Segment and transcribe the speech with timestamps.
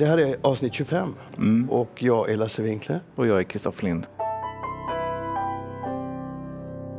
[0.00, 1.70] Det här är avsnitt 25 Mm.
[1.70, 3.00] och jag är Lasse Winkler.
[3.14, 4.06] Och jag är Kristoffer Lind.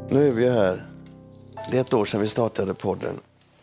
[0.09, 0.81] Nu är vi här.
[1.71, 3.15] Det är ett år sedan vi startade podden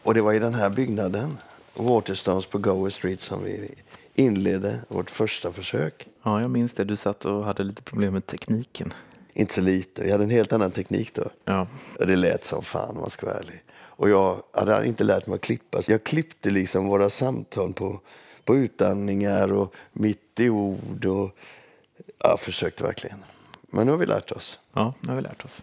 [0.03, 1.39] och det var i den här byggnaden,
[1.75, 3.75] Waterstones på Gower Street, som vi
[4.15, 6.09] inledde vårt första försök.
[6.23, 6.85] Ja, jag minns det.
[6.85, 8.93] Du satt och hade lite problem med tekniken.
[9.33, 11.25] Inte så lite, vi hade en helt annan teknik då.
[11.45, 11.67] Ja,
[11.99, 13.63] Det lät som fan om man ska vara ärlig.
[13.81, 15.83] Och jag hade inte lärt mig att klippa.
[15.83, 18.01] Så jag klippte liksom våra samtal på,
[18.49, 21.05] på utandningar och mitt i ord.
[21.05, 21.31] Och,
[22.19, 23.19] jag försökte verkligen.
[23.73, 24.59] Men nu har vi lärt oss.
[24.73, 25.63] ja nu har vi lärt oss.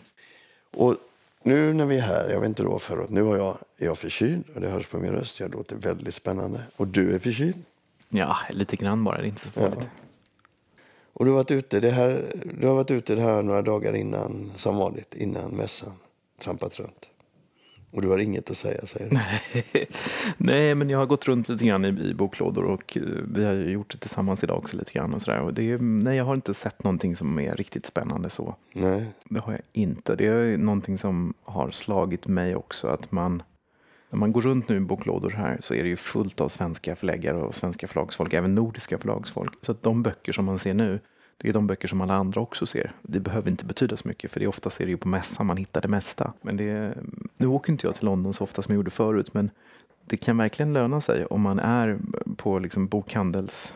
[0.72, 0.96] Och
[1.44, 3.98] nu när vi är här, jag vet inte då förut, nu har jag, är jag
[3.98, 5.40] förkyld och det hörs på min röst.
[5.40, 6.62] Jag låter väldigt spännande.
[6.76, 7.64] Och du är förkyld.
[8.10, 9.18] Ja, lite grann bara.
[9.18, 9.80] Det är inte så farligt.
[9.80, 9.88] Ja.
[11.14, 13.96] Och du har varit ute, det här, du har varit ute det här några dagar
[13.96, 15.94] innan, som vanligt, innan mässan.
[16.40, 17.06] Trampat runt.
[17.92, 19.20] Och du har inget att säga, säger du.
[20.38, 23.54] Nej, men jag har gått runt lite grann i, i boklådor och eh, vi har
[23.54, 25.42] ju gjort det tillsammans idag också lite grann och sådär.
[25.42, 28.56] Och det är, nej, jag har inte sett någonting som är riktigt spännande så.
[28.74, 29.06] Nej.
[29.30, 30.16] Det har jag inte.
[30.16, 33.44] Det är någonting som har slagit mig också att man
[34.10, 36.96] när man går runt nu i boklådor här så är det ju fullt av svenska
[36.96, 39.54] förläggare och svenska förlagsfolk, även nordiska förlagsfolk.
[39.62, 41.00] Så att de böcker som man ser nu,
[41.38, 42.92] det är de böcker som alla andra också ser.
[43.02, 45.46] Det behöver inte betyda så mycket för det är oftast är det ju på mässan
[45.46, 46.34] man hittar det mesta.
[46.42, 46.94] Men det,
[47.38, 49.50] nu åker inte jag till London så ofta som jag gjorde förut men
[50.06, 52.00] det kan verkligen löna sig om man är
[52.38, 53.74] på liksom bokhandels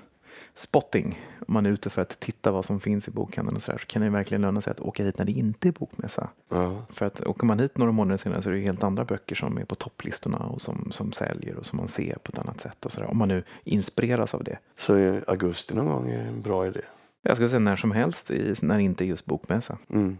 [0.56, 1.20] spotting.
[1.48, 3.78] Om man är ute för att titta vad som finns i bokhandeln och så, där,
[3.78, 6.30] så kan det verkligen löna sig att åka hit när det inte är bokmässa.
[6.52, 6.86] Ja.
[6.90, 9.58] För att åker man hit några månader senare så är det helt andra böcker som
[9.58, 12.86] är på topplistorna och som, som säljer och som man ser på ett annat sätt.
[12.86, 14.58] Och så där, om man nu inspireras av det.
[14.80, 16.82] Så augusti någon gång är en bra idé.
[17.22, 19.78] Jag skulle säga när som helst i, när det inte är just bokmässa.
[19.90, 20.18] Mm.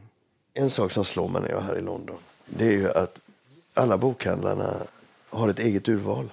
[0.54, 3.18] En sak som slår mig när jag är här i London, det är ju att
[3.74, 4.74] alla bokhandlarna
[5.30, 6.32] har ett eget urval.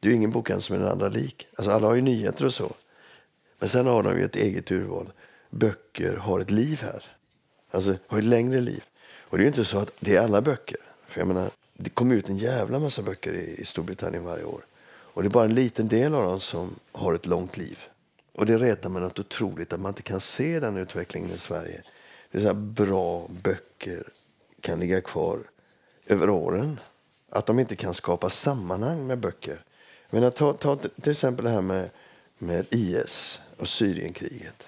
[0.00, 1.46] Det är ju ingen bokhandel som är den andra lik.
[1.56, 2.72] Alltså alla har ju nyheter och så.
[3.58, 5.12] Men sen har de ju ett eget urval.
[5.50, 7.04] Böcker har ett liv här.
[7.70, 8.84] Alltså har ett längre liv.
[9.18, 10.76] Och det är ju inte så att det är alla böcker.
[11.06, 14.66] För jag menar, det kommer ut en jävla massa böcker i, i Storbritannien varje år.
[14.86, 17.78] Och det är bara en liten del av dem som har ett långt liv.
[18.34, 21.82] Och det retar mig något otroligt att man inte kan se den utvecklingen i Sverige.
[22.30, 24.08] Det är så bra böcker
[24.60, 25.38] kan ligga kvar
[26.06, 26.80] över åren.
[27.30, 29.64] Att de inte kan skapa sammanhang med böcker.
[30.10, 31.90] Jag menar, ta, ta till exempel det här med,
[32.38, 34.62] med IS och Syrienkriget.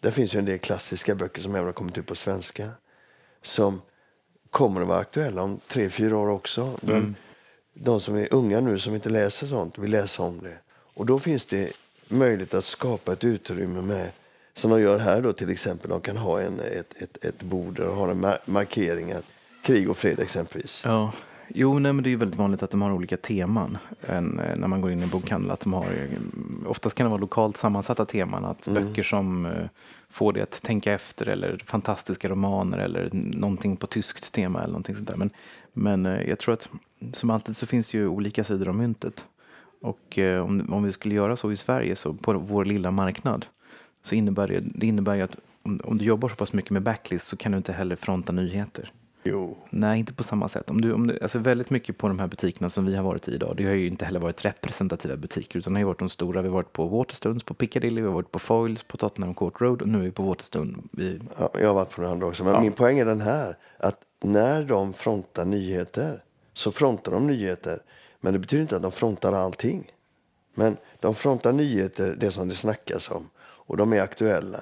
[0.00, 2.68] Där finns ju en del klassiska böcker som även har kommit ut på svenska.
[3.42, 3.82] Som
[4.50, 6.78] kommer att vara aktuella om tre, fyra år också.
[6.80, 7.14] De,
[7.74, 10.58] de som är unga nu som inte läser sånt vill läsa om det.
[10.70, 11.72] Och då finns det
[12.12, 14.10] möjlighet att skapa ett utrymme med
[14.54, 15.90] som de gör här då till exempel.
[15.90, 19.24] De kan ha en, ett, ett, ett bord där de har en mar- markering att
[19.62, 20.82] krig och fred exempelvis.
[20.84, 21.12] Ja.
[21.48, 24.68] Jo, nej, men det är väldigt vanligt att de har olika teman än, eh, när
[24.68, 25.50] man går in i en bokhandel.
[25.50, 26.18] Att de har, eh,
[26.70, 28.44] oftast kan det vara lokalt sammansatta teman.
[28.44, 29.52] Att böcker som eh,
[30.10, 34.94] får det att tänka efter eller fantastiska romaner eller någonting på tyskt tema eller någonting
[34.96, 35.16] sånt där.
[35.16, 35.30] Men,
[35.72, 36.68] men jag tror att
[37.12, 39.24] som alltid så finns det ju olika sidor av myntet.
[39.82, 43.46] Och eh, om, om vi skulle göra så i Sverige, så på vår lilla marknad,
[44.02, 46.82] så innebär det, det innebär ju att om, om du jobbar så pass mycket med
[46.82, 48.92] backlist så kan du inte heller fronta nyheter.
[49.24, 50.70] Jo, Nej, inte på samma sätt.
[50.70, 53.28] Om du, om du, alltså väldigt mycket på de här butikerna som vi har varit
[53.28, 55.98] i idag, det har ju inte heller varit representativa butiker, utan det har ju varit
[55.98, 56.42] de stora.
[56.42, 59.60] Vi har varit på Waterstones på Piccadilly, vi har varit på Foyles på Tottenham Court
[59.60, 60.74] Road och nu är vi på Waterstone.
[60.92, 62.44] Vi, ja, jag har varit på den andra också.
[62.44, 63.56] Men min poäng är den här.
[63.78, 66.22] Att när de frontar nyheter
[66.54, 67.82] så frontar de nyheter.
[68.24, 69.92] Men det betyder inte att de frontar allting.
[70.54, 73.28] Men de frontar nyheter, det som det snackas om.
[73.40, 74.60] Och de är aktuella.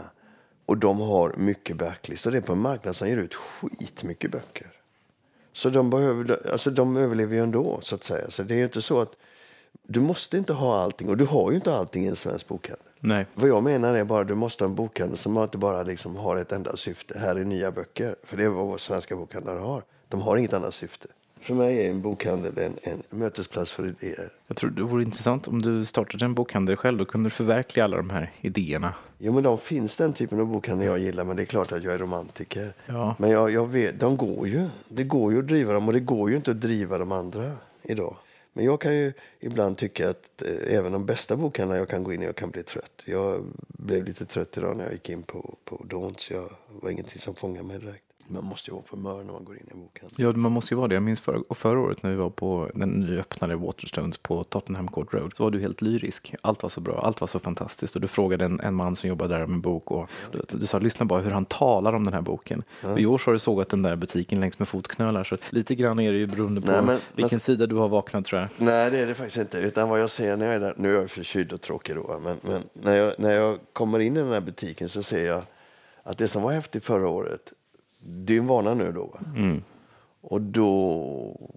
[0.66, 2.26] Och de har mycket backlist.
[2.26, 4.72] Och det är på en marknad som ger ut skitmycket böcker.
[5.52, 8.30] Så de, behöver, alltså de överlever ju ändå, så att säga.
[8.30, 9.12] Så det är inte så att
[9.82, 11.08] du måste inte ha allting.
[11.08, 12.86] Och du har ju inte allting i en svensk bokhandel.
[13.00, 13.26] nej.
[13.34, 16.16] Vad jag menar är bara att du måste ha en bokhandel som inte bara liksom
[16.16, 17.18] har ett enda syfte.
[17.18, 18.16] Här är nya böcker.
[18.22, 19.82] För det är vad svenska bokhandlare har.
[20.08, 21.08] De har inget annat syfte.
[21.40, 24.32] För mig är en bokhandel en, en mötesplats för idéer.
[24.46, 26.98] Jag tror det vore intressant om du startade en bokhandel själv.
[26.98, 28.94] Då kunde du förverkliga alla de här idéerna.
[29.18, 31.84] Jo, men de finns den typen av bokhandel jag gillar, men det är klart att
[31.84, 32.72] jag är romantiker.
[32.86, 33.16] Ja.
[33.18, 34.68] Men jag, jag vet, de går ju.
[34.88, 37.52] Det går ju att driva dem och det går ju inte att driva de andra
[37.82, 38.16] idag.
[38.52, 42.12] Men jag kan ju ibland tycka att eh, även de bästa bokhandlarna jag kan gå
[42.12, 43.02] in i, jag kan bli trött.
[43.04, 45.84] Jag blev lite trött idag när jag gick in på, på
[46.18, 48.04] så jag var ingenting som fångade mig direkt.
[48.32, 50.14] Man måste ju vara på humör när man går in i en bokhandel.
[50.16, 50.94] Ja, man måste ju vara det.
[50.94, 54.88] Jag minns för, och förra året när vi var på den nyöppnade Waterstones på Tottenham
[54.88, 56.34] Court Road så var du helt lyrisk.
[56.42, 57.94] Allt var så bra, allt var så fantastiskt.
[57.94, 60.66] Och du frågade en, en man som jobbade där om en bok och du, du
[60.66, 62.62] sa lyssna bara hur han talar om den här boken.
[62.82, 62.92] Ja.
[62.92, 65.74] Och I år så har du sågat den där butiken längs med fotknölar så lite
[65.74, 68.40] grann är det ju beroende på Nej, men- vilken men- sida du har vaknat tror
[68.40, 68.48] jag.
[68.56, 69.58] Nej, det är det faktiskt inte.
[69.58, 72.20] Utan vad jag ser när jag är där, nu är jag förkyld och tråkig då,
[72.24, 75.42] men, men när, jag, när jag kommer in i den här butiken så ser jag
[76.02, 77.52] att det som var häftigt förra året,
[78.00, 79.18] det är en vana nu då.
[79.36, 79.62] Mm.
[80.20, 81.50] Och då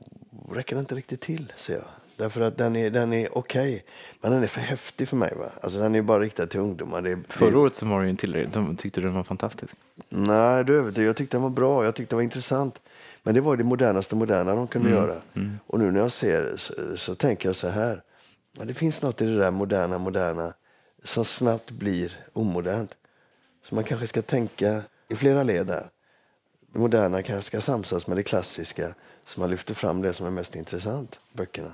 [0.52, 1.86] räcker det inte riktigt till, ser jag.
[2.18, 3.86] Därför att den är, den är okej,
[4.22, 5.34] men den är för häftig för mig.
[5.36, 5.50] Va?
[5.62, 7.02] Alltså den är bara riktad till ungdomar.
[7.02, 9.76] Det är, Förra året så var det ju en till, de tyckte den var fantastisk.
[10.10, 11.08] Nej, du överdriver.
[11.08, 12.82] Jag tyckte den var bra, jag tyckte den var intressant.
[13.24, 15.16] Men det var det modernaste moderna de kunde göra.
[15.68, 18.04] Och nu när jag ser så, så tänker jag så här.
[18.58, 20.54] Ja, det finns något i det där moderna, moderna
[21.04, 22.96] som snabbt blir omodernt.
[23.70, 25.90] Så man kanske ska tänka i flera led där.
[26.74, 28.94] Det moderna kanske ska samsas med det klassiska
[29.26, 31.72] så man lyfter fram det som är mest intressant, böckerna.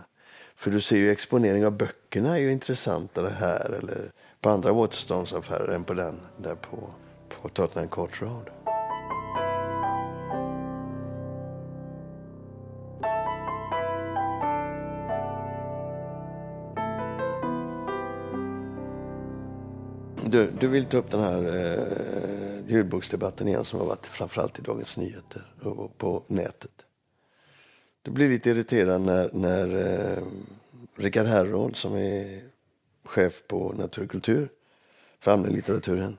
[0.56, 4.12] För du ser ju exponering av böckerna är ju intressantare här eller
[4.42, 6.90] på andra Waterstones-affärer än på den där på,
[7.30, 8.50] på Tottenham Court Road.
[20.26, 24.62] Du, du vill ta upp den här eh, ljudboksdebatten igen som har varit framförallt i
[24.62, 26.72] Dagens Nyheter och på nätet.
[28.02, 30.24] Du blir lite irriterad när, när eh,
[30.96, 32.42] Rickard Herrod som är
[33.06, 34.50] chef på Natur och kultur
[35.20, 36.18] för allmänlitteraturen.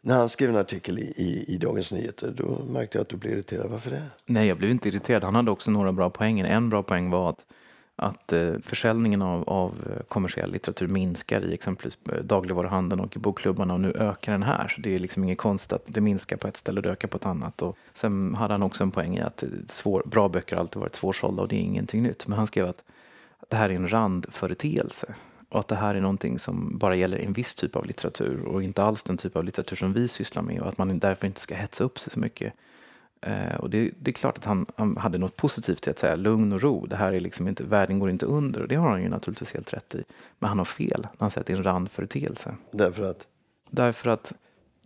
[0.00, 3.16] När han skrev en artikel i, i, i Dagens Nyheter då märkte jag att du
[3.16, 3.70] blev irriterad.
[3.70, 4.02] Varför det?
[4.26, 5.24] Nej, jag blev inte irriterad.
[5.24, 6.44] Han hade också några bra poänger.
[6.44, 7.44] En bra poäng var att,
[7.98, 13.18] att eh, försäljningen av, av eh, kommersiell litteratur minskar i exempelvis eh, dagligvaruhandeln och i
[13.18, 14.68] bokklubbarna och nu ökar den här.
[14.68, 17.08] Så det är liksom inget konstigt att det minskar på ett ställe och det ökar
[17.08, 17.62] på ett annat.
[17.62, 21.42] Och sen hade han också en poäng i att svår, bra böcker alltid varit svårsålda
[21.42, 22.26] och det är ingenting nytt.
[22.26, 22.84] Men han skrev att,
[23.40, 25.14] att det här är en randföreteelse.
[25.48, 28.62] Och att det här är någonting som bara gäller en viss typ av litteratur och
[28.62, 31.40] inte alls den typ av litteratur som vi sysslar med och att man därför inte
[31.40, 32.52] ska hetsa upp sig så mycket.
[33.20, 36.14] Eh, och det, det är klart att han, han hade något positivt till att säga
[36.14, 36.86] lugn och ro.
[36.86, 39.52] Det här är liksom inte, världen går inte under och det har han ju naturligtvis
[39.52, 40.04] helt rätt i.
[40.38, 42.54] Men han har fel när han säger att det är en randföreteelse.
[42.70, 43.26] Därför att
[43.70, 44.32] Därför att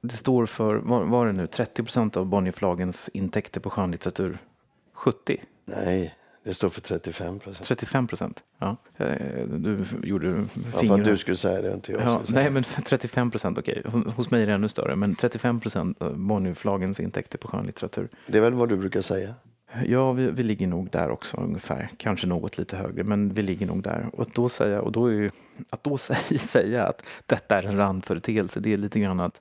[0.01, 4.39] det står för, vad var det nu, 30 procent av Bonnierförlagens intäkter på skönlitteratur.
[4.93, 5.41] 70?
[5.65, 6.15] nej,
[6.45, 7.67] det står för 35 procent.
[7.67, 8.43] 35 procent?
[8.59, 8.77] Ja.
[8.97, 9.07] Eh,
[9.47, 10.35] Du gjorde Ja,
[10.73, 10.99] för fingrar.
[10.99, 13.83] att du skulle säga det, inte jag Ja, nej, men 35 procent, okej.
[14.17, 14.97] Hos mig är det ännu större.
[14.97, 18.09] Men 35 procent av Bonnierförlagens intäkter på skönlitteratur.
[18.27, 18.39] det.
[18.39, 19.35] är väl vad du brukar säga?
[19.87, 21.91] Ja, vi, vi ligger nog där också ungefär.
[21.97, 24.07] Kanske något lite högre, men vi ligger nog där.
[24.13, 25.31] Och att då säga, och då är ju,
[25.71, 29.41] att då säga, säga att detta är en randföreteelse, det är lite grann att,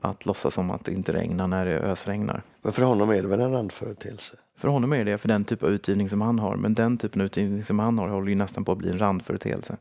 [0.00, 2.42] att låtsas som att det inte regnar när det ösregnar.
[2.62, 4.36] Men för honom är det väl en randföreteelse?
[4.56, 7.20] För honom är det för den typ av utgivning som han har, men den typen
[7.20, 9.76] av utgivning som han har håller ju nästan på att bli en randföreteelse.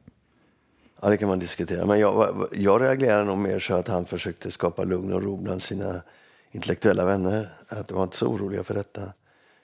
[1.02, 1.86] Ja, det kan man diskutera.
[1.86, 5.62] Men jag, jag reagerar nog mer så att han försökte skapa lugn och ro bland
[5.62, 6.02] sina
[6.52, 7.54] intellektuella vänner.
[7.68, 9.02] Att de var inte så oroliga för detta.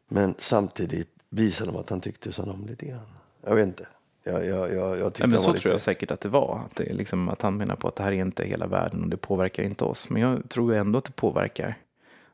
[0.07, 3.09] Men samtidigt visade de att han tyckte som dem lite grann.
[3.45, 3.87] Jag vet inte.
[4.25, 5.83] Jag, jag, jag, jag tyckte Ja, men så var tror jag lite...
[5.83, 6.61] säkert att det var.
[6.65, 9.09] Att, det liksom, att han menar på att det här är inte hela världen och
[9.09, 10.09] det påverkar inte oss.
[10.09, 11.75] Men jag tror ändå att det påverkar.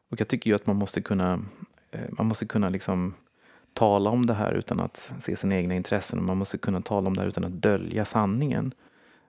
[0.09, 1.39] Och jag tycker ju att man måste kunna,
[1.91, 3.13] eh, man måste kunna liksom
[3.73, 6.19] tala om det här utan att se sina egna intressen.
[6.19, 8.73] Och man måste kunna tala om det här utan att dölja sanningen.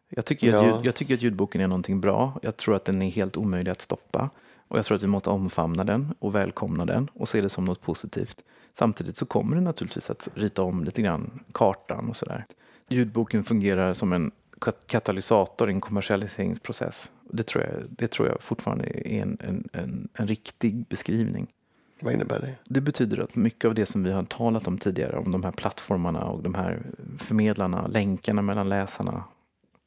[0.09, 0.77] Jag tycker, att, Ja.
[0.77, 2.39] ljud, jag tycker att ljudboken är någonting bra.
[2.43, 4.31] Jag tror att den är helt omöjlig att stoppa.
[4.69, 7.65] Och jag tror att vi måste omfamna den och välkomna den och se det som
[7.65, 8.37] något positivt.
[8.79, 12.45] Samtidigt så kommer det naturligtvis att rita om lite grann kartan och sådär.
[12.91, 17.11] Ljudboken fungerar som en kat- katalysator i en kommersialiseringsprocess.
[17.31, 21.47] Det tror jag, det tror jag fortfarande är en, en, en, en riktig beskrivning.
[22.03, 22.55] Vad innebär det?
[22.65, 25.53] Det betyder att mycket av det som vi har talat om tidigare, om de här
[25.53, 26.83] plattformarna och de här
[27.19, 29.25] förmedlarna, länkarna mellan läsarna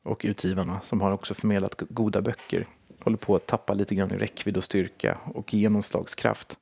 [0.04, 2.68] och utgivarna som har också förmedlat goda böcker,
[3.00, 6.58] håller på att tappa lite grann i räckvidd och styrka och genomslagskraft.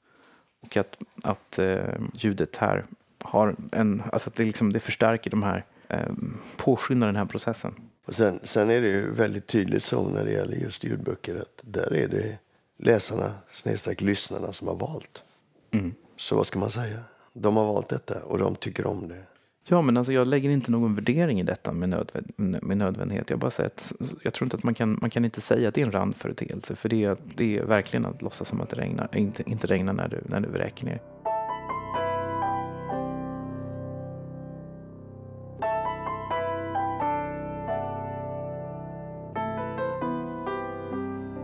[0.61, 1.79] Och att, att eh,
[2.13, 2.85] ljudet här
[3.19, 6.13] har en, alltså att det, liksom, det förstärker de här, eh,
[6.57, 7.73] påskyndar den här processen.
[8.05, 11.61] Och sen, sen är det ju väldigt tydligt så när det gäller just ljudböcker att
[11.61, 12.37] där är det
[12.77, 15.23] läsarna, snedstreck lyssnarna, som har valt.
[15.71, 15.93] Mm.
[16.17, 16.99] Så vad ska man säga?
[17.33, 19.21] De har valt detta och de tycker om det.
[19.67, 23.29] Ja, men alltså jag lägger inte någon värdering i detta med, nödvän- med nödvändighet.
[23.29, 23.93] Jag bara säger att
[24.23, 26.75] jag tror inte att man kan, man kan inte säga att det är en randföreteelse.
[26.75, 29.93] För det, är- det är verkligen att låtsas som att det regnar, inte, inte regnar
[29.93, 31.01] när det, när det vräker ner.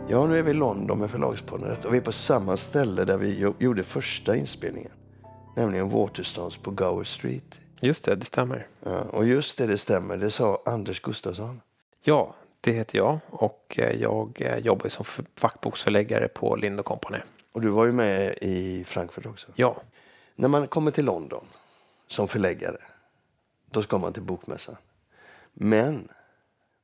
[0.09, 3.17] Ja, nu är vi i London med Förlagspodden och vi är på samma ställe där
[3.17, 4.91] vi gjorde första inspelningen.
[5.55, 7.59] Nämligen Waterstones på Gower Street.
[7.79, 8.67] Just det, det stämmer.
[8.83, 10.17] Ja, och just det, det stämmer.
[10.17, 11.61] Det sa Anders Gustafsson.
[12.01, 17.19] Ja, det heter jag och eh, jag eh, jobbar som fackboksförläggare på Lind Company.
[17.53, 19.47] Och du var ju med i Frankfurt också.
[19.55, 19.81] Ja.
[20.35, 21.43] När man kommer till London
[22.07, 22.77] som förläggare,
[23.71, 24.75] då ska man till bokmässan.
[25.53, 26.09] Men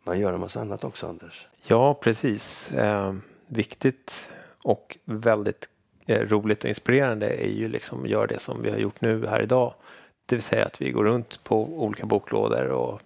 [0.03, 1.47] man gör en massa annat också, Anders.
[1.67, 2.71] Ja, precis.
[2.71, 3.15] Eh,
[3.47, 4.29] viktigt
[4.63, 5.69] och väldigt
[6.05, 9.27] eh, roligt och inspirerande är ju liksom att göra det som vi har gjort nu
[9.27, 9.73] här idag.
[10.25, 13.01] Det vill säga att vi går runt på olika boklådor och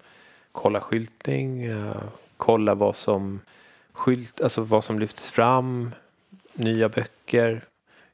[0.52, 2.04] kollar skyltning, eh,
[2.38, 3.40] kollar vad som,
[3.92, 5.92] skylt, alltså vad som lyfts fram,
[6.54, 7.66] nya böcker,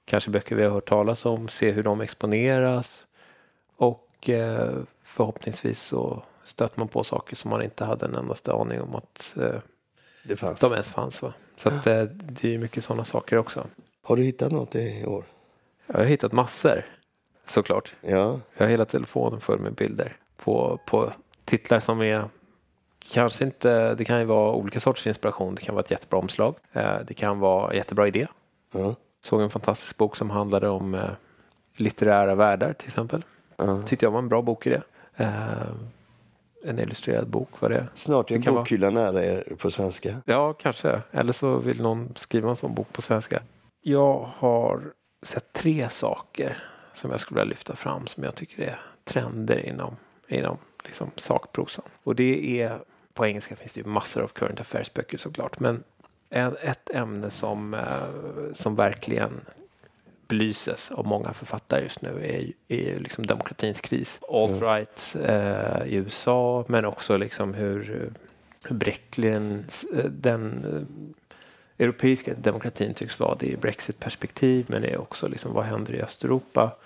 [0.06, 3.06] kanske böcker vi har hört talas om, se hur de exponeras
[3.78, 4.72] och eh,
[5.04, 9.36] förhoppningsvis så stöter man på saker som man inte hade en endaste aning om att
[9.42, 9.60] eh,
[10.24, 10.60] det fanns.
[10.60, 11.22] de ens fanns.
[11.22, 11.34] Va?
[11.56, 13.68] Så att, eh, det är mycket sådana saker också.
[14.02, 15.24] Har du hittat något i år?
[15.88, 16.86] Jag har hittat massor
[17.48, 17.96] såklart.
[18.02, 18.40] Ja.
[18.54, 21.14] Jag har hela telefonen full med bilder på, på
[21.46, 22.30] titlar som är
[23.12, 25.56] kanske inte, det kan ju vara olika sorters inspiration.
[25.56, 26.56] Det kan vara ett jättebra omslag.
[26.74, 28.28] Eh, det kan vara en jättebra idé.
[28.74, 28.96] Ja.
[29.24, 30.98] Såg en fantastisk bok som handlade om
[31.76, 33.24] litterära världar till exempel.
[33.58, 33.82] Ja.
[33.86, 34.82] Tyckte jag var en bra bok i det.
[35.16, 35.28] Eh,
[36.63, 37.88] en illustrerad bok var det.
[37.96, 40.22] Snart är en bokhylla nära er på svenska.
[40.25, 41.01] Ja, kanske.
[41.12, 43.41] Eller så vill någon skriva en sån bok på svenska.
[43.82, 44.82] Jag har
[45.22, 46.58] sett tre saker
[46.93, 49.96] som jag skulle vilja lyfta fram som jag tycker är trender inom,
[50.27, 51.86] inom liksom sakprosan.
[52.03, 52.79] Och det är,
[53.13, 55.84] på engelska finns det ju massor av current affairs-böcker såklart, men
[56.29, 59.46] en, ett ämne som, eh, som verkligen
[60.34, 64.20] belyses av många författare just nu är, är liksom demokratins kris.
[64.30, 68.10] Alt-right eh, i USA, men också liksom hur,
[68.63, 69.66] hur bräcklig den,
[70.10, 70.66] den
[71.78, 73.36] eh, europeiska demokratin tycks vara.
[73.36, 76.78] Det är Brexit-perspektiv, men det är också liksom vad händer i Östeuropa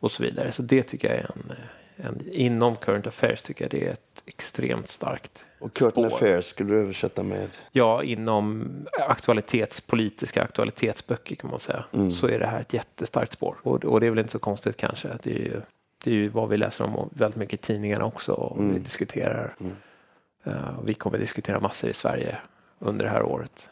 [0.00, 0.52] och så vidare.
[0.52, 1.52] Så det tycker jag är en,
[1.96, 6.16] en inom current affairs tycker jag det är ett extremt starkt Och Curtain spår.
[6.16, 7.48] Affairs skulle du översätta med?
[7.72, 8.68] Ja, inom
[9.08, 13.56] aktualitetspolitiska aktualitetsböcker kan man säga, så är det här ett jättestarkt spår.
[13.62, 15.08] Och, och det är väl inte så konstigt kanske.
[15.22, 15.60] Det är ju,
[16.04, 19.54] det är ju vad vi läser om väldigt mycket i tidningarna också och vi diskuterar.
[20.44, 22.38] Eh, och vi kommer diskutera massor i Sverige
[22.78, 23.68] under det här året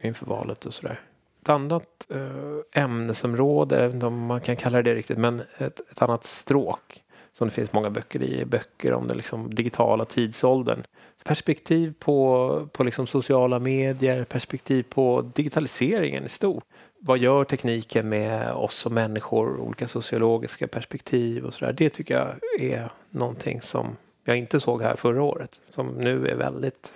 [0.00, 1.00] inför valet och sådär.
[1.42, 5.42] Ett annat eh, ämnesområde, jag vet inte om man kan kalla det det riktigt, men
[5.58, 7.01] ett, ett annat stråk
[7.32, 10.82] som det finns många böcker i, böcker om den liksom digitala tidsåldern.
[11.24, 16.64] Perspektiv på, på liksom sociala medier, perspektiv på digitaliseringen i stort.
[16.98, 21.72] Vad gör tekniken med oss som människor, olika sociologiska perspektiv och sådär.
[21.72, 26.36] Det tycker jag är någonting som jag inte såg här förra året, som nu är
[26.36, 26.92] väldigt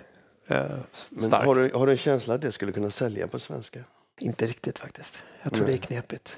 [0.47, 0.65] eh,
[1.09, 1.45] Men starkt.
[1.45, 3.79] har du, har du en känsla att det skulle kunna sälja på svenska?
[4.19, 5.23] Inte riktigt faktiskt.
[5.43, 5.71] Jag tror Nej.
[5.71, 6.37] det är knepigt.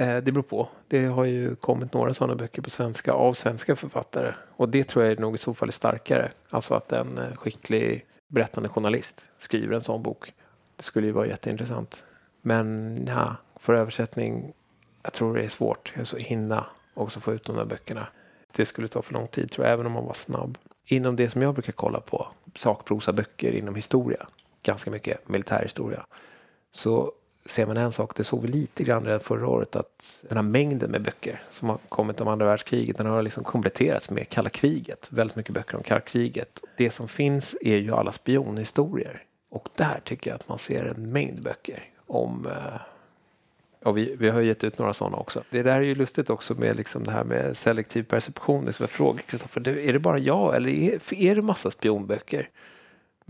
[0.00, 0.68] Eh, det beror på.
[0.88, 4.34] Det har ju kommit några sådana böcker på svenska av svenska författare.
[4.56, 6.32] Och det tror jag är nog i så fall är starkare.
[6.50, 10.34] Alltså att en eh, skicklig berättande journalist skriver en sån bok.
[10.76, 12.04] Det skulle ju vara jätteintressant.
[12.42, 14.52] Men ja, för översättning,
[15.02, 15.92] jag tror det är svårt.
[15.98, 18.06] Alltså hinna också få ut de där böckerna.
[18.52, 20.58] Det skulle ta för lång tid tror jag, även om man var snabb.
[20.86, 24.26] Inom det som jag brukar kolla på, sakprosa böcker inom historia,
[24.62, 26.06] ganska mycket militärhistoria,
[26.72, 27.12] så
[27.46, 30.42] ser man en sak, det såg vi lite grann redan förra året, att den här
[30.42, 34.50] mängden med böcker som har kommit om andra världskriget, den har liksom kompletterats med kalla
[34.50, 35.08] kriget.
[35.10, 36.60] Väldigt mycket böcker om kalla kriget.
[36.76, 39.22] Det som finns är ju alla spionhistorier.
[39.50, 42.80] Och där tycker jag att man ser en mängd böcker om eh,
[43.82, 45.42] och vi, vi har gett ut några sådana också.
[45.50, 48.64] Det där är ju lustigt också med liksom det här med selektiv perception.
[48.64, 51.70] Det är som jag frågar Kristoffer, är det bara jag eller är, är det massa
[51.70, 52.48] spionböcker?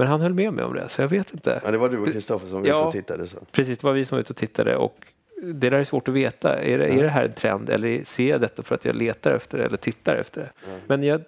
[0.00, 1.60] Men han höll med mig om det, så jag vet inte.
[1.64, 2.78] Ja, det var du och Kristoffer som var Ja.
[2.78, 3.26] ute och tittade.
[3.26, 3.36] Så.
[3.52, 4.96] Precis, det var vi som var ute och tittade och
[5.42, 6.62] det där är svårt att veta.
[6.62, 9.30] Är det, är det här en trend eller ser jag detta för att jag letar
[9.30, 10.50] efter det eller tittar efter det?
[10.86, 11.22] Men jag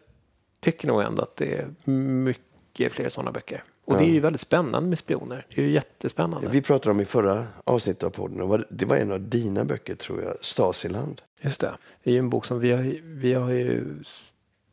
[0.60, 3.64] tycker nog ändå att det är mycket fler sådana böcker.
[3.84, 5.46] Och det är ju väldigt spännande med spioner.
[5.54, 6.48] Det är ju jättespännande.
[6.50, 9.94] Vi pratade om i förra avsnittet av podden, och det var en av dina böcker
[9.94, 11.22] tror jag, Stasiland.
[11.40, 11.72] Just det.
[12.04, 13.84] Det är ju en bok som vi har, vi har ju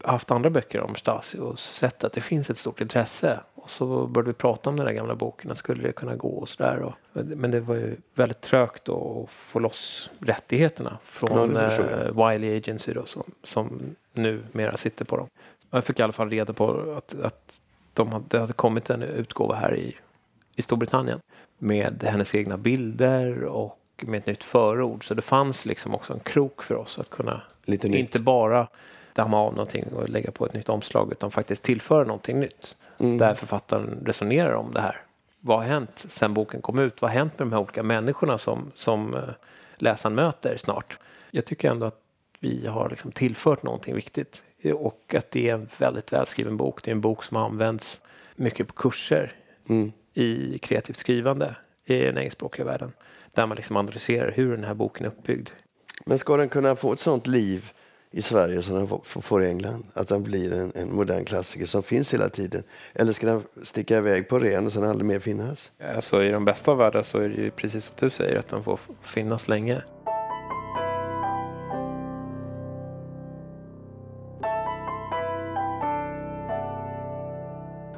[0.03, 3.39] haft andra böcker om Stasi och sett att det finns ett stort intresse.
[3.55, 6.29] Och så började vi prata om den där gamla boken, att skulle det kunna gå
[6.29, 6.93] och sådär.
[7.13, 11.73] Men det var ju väldigt trögt att få loss rättigheterna Ja, från jag.
[11.79, 15.27] eh, Wiley Agency då, som, som numera sitter på dem.
[15.71, 17.61] Jag fick i alla fall reda på att, att
[17.93, 19.95] de hade, det hade kommit en utgåva här i,
[20.55, 21.19] i Storbritannien
[21.57, 25.07] med hennes egna bilder och med ett nytt förord.
[25.07, 27.99] Så det fanns liksom också en krok för oss att kunna Lite nytt.
[27.99, 28.67] inte bara
[29.19, 32.75] damma av någonting och lägga på ett nytt omslag utan faktiskt tillföra någonting nytt.
[32.97, 35.01] Där författaren resonerar om det här.
[35.39, 37.01] vad har hänt sen boken kom ut?
[37.01, 39.21] Vad har hänt med de här olika människorna som, som eh,
[39.75, 40.97] läsaren möter snart?
[41.31, 41.99] Jag tycker ändå att
[42.39, 44.43] vi har liksom tillfört någonting viktigt
[44.75, 46.83] och att det är en väldigt välskriven bok.
[46.83, 48.01] Det är en bok som används
[48.35, 49.31] mycket på kurser
[49.69, 49.91] Mm.
[50.13, 52.91] i kreativt skrivande i den engelskspråkiga världen.
[53.31, 55.49] Där man liksom analyserar hur den här boken är uppbyggd.
[56.05, 57.71] Men ska den kunna få ett sånt liv
[58.11, 59.83] i Sverige som den får- i England?
[59.93, 62.63] Att den blir en, en modern klassiker som finns hela tiden?
[62.93, 65.71] Eller ska den sticka iväg på ren och sen aldrig mer finnas?
[65.95, 68.47] Alltså i de bästa av världar så är det ju precis som du säger att
[68.47, 69.81] den får finnas länge.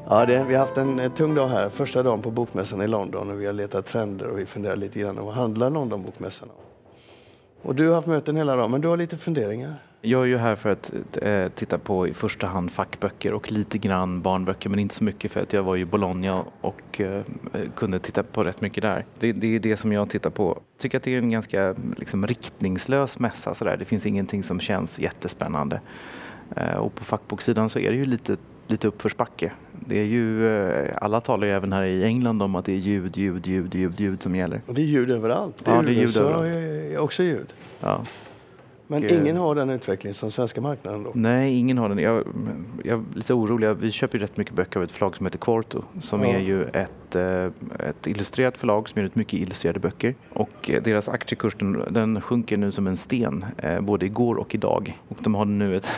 [0.10, 1.70] Ja, det, vi har haft en, en tung dag här.
[1.70, 5.00] Första dagen på Bokmässan i London och vi har letat trender och vi funderar lite
[5.00, 6.71] grann om vad handlar Londonbokmässan om?
[7.62, 9.74] Och du har haft möten hela dagen, men du har lite funderingar.
[10.04, 10.92] Jag är ju här för att
[11.22, 15.32] eh, titta på i första hand fackböcker och lite grann barnböcker men inte så mycket
[15.32, 17.22] för att jag var i Bologna och eh,
[17.76, 19.06] kunde titta på rätt mycket där.
[19.20, 20.48] Det, det är det som jag tittar på.
[20.48, 23.78] Jag tycker att det är en ganska liksom, riktningslös mässa sådär.
[23.78, 25.82] Det finns ingenting som känns jättespännande.
[26.56, 28.38] Eh, och på fackboksidan så är det ju lite,
[28.72, 29.52] lite uppförsbacke.
[29.88, 32.78] Det är ju, eh, alla talar ju även här i England om att det är
[32.78, 34.62] ljud, ljud, ljud, ljud, ljud som gäller.
[34.68, 35.56] Det är ljud överallt.
[35.64, 36.46] Ja, det är ljud USA överallt.
[36.56, 37.54] är också ljud.
[37.80, 38.02] Ja.
[38.88, 41.12] Men Och, eh, ingen har den utveckling som svenska marknaden då.
[41.14, 41.98] Nej, ingen har den.
[41.98, 42.24] Jag,
[42.84, 43.76] jag är lite orolig.
[43.76, 46.28] Vi köper ju rätt mycket böcker av ett förlag som heter Quarto som Ja.
[46.28, 47.46] är ju ett, eh,
[47.90, 50.16] ett illustrerat förlag som gör ut mycket illustrerade böcker.
[50.34, 54.56] Och eh, deras aktiekurs den, den sjunker nu som en sten äh, både igår och
[54.56, 55.00] idag.
[55.08, 55.90] Och de har nu ett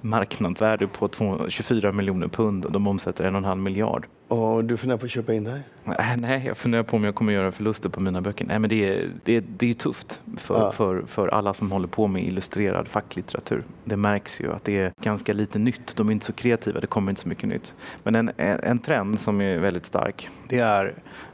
[0.00, 4.06] marknadsvärde på 2 24 miljoner pund och de omsätter en och en halv miljard.
[4.28, 5.60] Och du funderar på att köpa in dig?
[5.86, 8.44] Äh, nej, jag funderar på om jag kommer göra förluster på mina böcker.
[8.44, 10.70] Nej, men det är, det är, det är tufft för, Ja.
[10.70, 13.64] för, för alla som håller på med illustrerad facklitteratur.
[13.84, 15.96] Det märks ju att det är ganska lite nytt.
[15.96, 17.74] De är inte så kreativa, det kommer inte så mycket nytt.
[18.02, 20.84] Men en, en en trend som är väldigt stark, det är,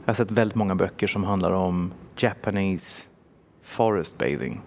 [0.05, 3.03] jag har sett väldigt många böcker som handlar om Japanese
[3.63, 4.61] forest bathing.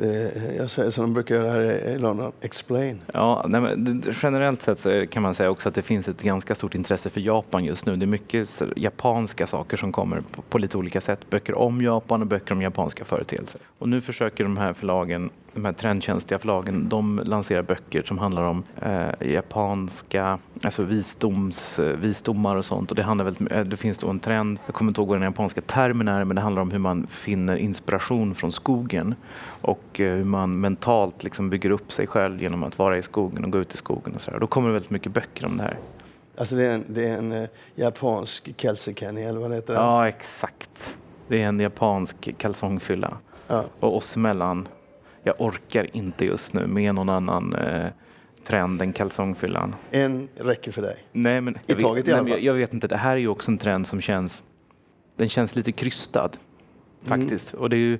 [0.00, 3.00] Eh, Jag säger som de brukar göra här i London, explain.
[3.12, 6.74] Ja, men det- generellt sett kan man säga också att det finns ett ganska stort
[6.74, 7.96] intresse för Japan just nu.
[7.96, 11.30] Det är mycket japanska saker som kommer på, på lite olika sätt.
[11.30, 13.60] Böcker om Japan och böcker om japanska företeelser.
[13.78, 18.42] Och nu försöker de här förlagen, de här trendkänsliga förlagen, de lanserar böcker som handlar
[18.42, 22.90] om eh, japanska, alltså visdoms, eh, visdomar och sånt.
[22.90, 25.16] Och det, handlar väldigt, eh, det finns då en trend, jag kommer inte ihåg vad
[25.16, 29.14] den japanska termen är, men det handlar om hur man finner inspiration från skogen
[29.62, 33.44] och eh, hur man mentalt liksom bygger upp sig själv genom att vara i skogen
[33.44, 34.38] och gå ut i skogen och så där.
[34.38, 35.78] Då kommer det väldigt mycket böcker om det här.
[36.38, 39.74] Alltså det är en, det är en eh, japansk Kelsekenny, eller vad det heter.
[39.74, 40.96] Ja, exakt.
[41.28, 43.18] Det är en japansk kalsongfylla.
[43.48, 43.64] Ja.
[43.80, 44.68] Och oss emellan,
[45.28, 47.86] jag orkar inte just nu med någon annan eh,
[48.44, 49.74] trend än kalsongfyllan.
[49.90, 50.96] En räcker för dig.
[51.12, 52.30] Nej, men I jag, taget vet, i alla fall.
[52.30, 54.44] jag, jag vet inte, det här är ju också en trend som känns,
[55.16, 56.30] den känns lite krystad
[57.06, 57.20] Mm.
[57.20, 57.54] faktiskt.
[57.54, 57.98] Och det är ju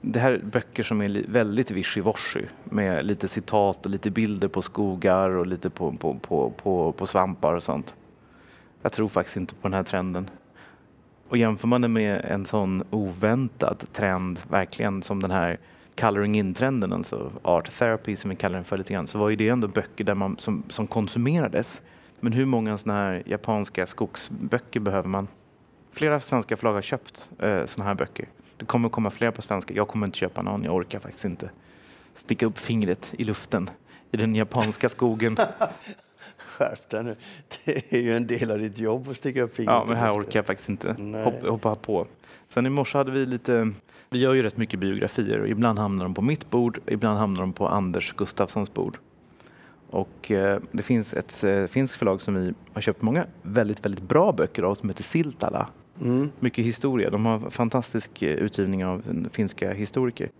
[0.00, 4.62] det här är böcker som är väldigt wishy-washy med lite citat och lite bilder på
[4.62, 7.94] skogar och lite på, på, på, på, på svampar och sånt.
[8.82, 10.30] Jag tror faktiskt inte på den här trenden.
[11.28, 15.58] Och jämför man det med en sån oväntad trend, verkligen som den här
[16.00, 19.36] coloring in-trenden, alltså art therapy som vi kallar den för lite grann, så var ju
[19.36, 21.82] det ändå böcker där man, som, som konsumerades.
[22.20, 25.28] Men hur många såna här japanska skogsböcker behöver man?
[25.92, 28.28] Flera svenska förlag har köpt eh, såna här böcker.
[28.56, 29.74] Det kommer komma fler på svenska.
[29.74, 31.50] Jag kommer inte köpa någon, jag orkar faktiskt inte
[32.14, 33.70] sticka upp fingret i luften
[34.10, 35.36] i den japanska skogen.
[36.36, 37.16] Skärp dig nu.
[37.64, 40.10] Det är ju en del av ditt jobb att sticka upp fingret Ja, men här
[40.10, 42.06] orkar jag faktiskt inte hoppa, hoppa på.
[42.48, 43.72] Sen i morse hade vi lite,
[44.14, 47.40] vi gör ju rätt mycket biografier och ibland hamnar de på mitt bord, ibland hamnar
[47.40, 48.98] de på Anders Gustafssons bord.
[49.90, 54.08] Och eh, det finns ett eh, finskt förlag som vi har köpt många väldigt, väldigt
[54.08, 55.68] bra böcker av som heter Siltala.
[56.02, 56.30] Mm.
[56.40, 57.10] Mycket historia.
[57.10, 60.30] De har fantastisk eh, utgivning av finska historiker.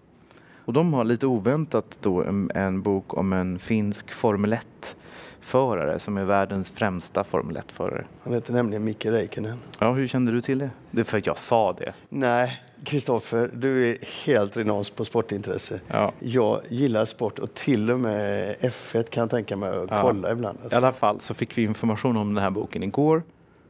[0.65, 6.17] Och de har lite oväntat då en, en bok om en finsk Formel 1-förare som
[6.17, 8.05] är världens främsta Formel 1-förare.
[8.23, 9.59] Han heter nämligen Micke Räikkönen.
[9.79, 10.71] Ja, hur kände du till det?
[10.91, 11.95] Det är för att jag sa det.
[12.09, 15.81] Nej, Kristoffer, du är helt renons på sportintresse.
[15.89, 16.13] Ja.
[16.21, 20.03] Jag gillar sport och till och med F1 kan jag tänka mig att Ja.
[20.03, 20.59] kolla ibland.
[20.59, 20.77] I Alltså.
[20.77, 23.23] alla fall så fick vi information om den här boken igår.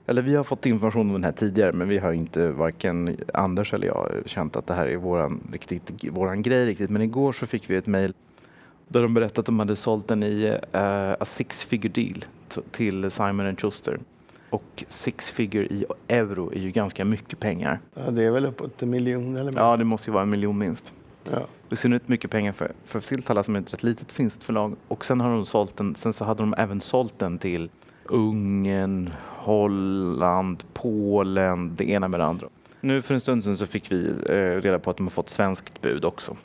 [0.07, 3.75] Eller vi har fått information om den här tidigare men vi har inte varken Anders
[3.75, 6.91] eller jag känt att det här är våran, riktigt, våran grej riktigt.
[6.91, 8.13] Men igår så fick vi ett mejl
[8.89, 10.59] där de berättade att de hade sålt den i uh,
[11.21, 12.25] a six figure deal
[12.71, 13.99] till Simon Schuster.
[14.55, 17.81] Och six figure i euro är ju ganska mycket pengar.
[17.95, 19.61] Ja, det är väl uppåt en miljon eller mer.
[19.61, 20.93] Ja, det måste ju vara en miljon minst.
[21.31, 21.77] Ja.
[21.77, 24.77] Ser ut mycket pengar för, för Siltala som är ett rätt litet finskt förlag.
[24.89, 27.71] Och sen har de sålt den, sen så hade de även sålt den till
[28.05, 32.49] Ungern, Holland, Polen, det ena med det andra.
[32.81, 35.31] Nu för en stund sedan så fick vi eh, reda på att de har fått
[35.31, 36.37] svenskt bud också.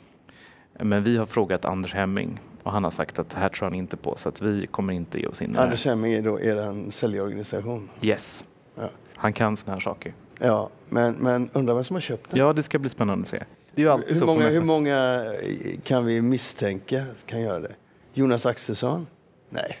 [0.78, 3.74] Men vi har frågat Anders Hemming och han har sagt att det här tror han
[3.74, 5.84] inte på så att vi kommer inte ge oss in i det Anders.
[5.84, 7.90] Hemming är då er säljorganisation.
[8.02, 8.44] Yes.
[8.74, 8.88] Ja.
[9.14, 10.14] Han kan såna här saker.
[10.38, 12.38] Ja, men, men undrar vem som har köpt den?
[12.38, 13.38] Ja, det ska bli spännande att se.
[13.74, 15.24] Det är ju alltid hur, så många, hur många
[15.84, 17.72] kan vi misstänka kan göra det?
[18.14, 19.06] Jonas Axelsson?
[19.48, 19.78] Nej.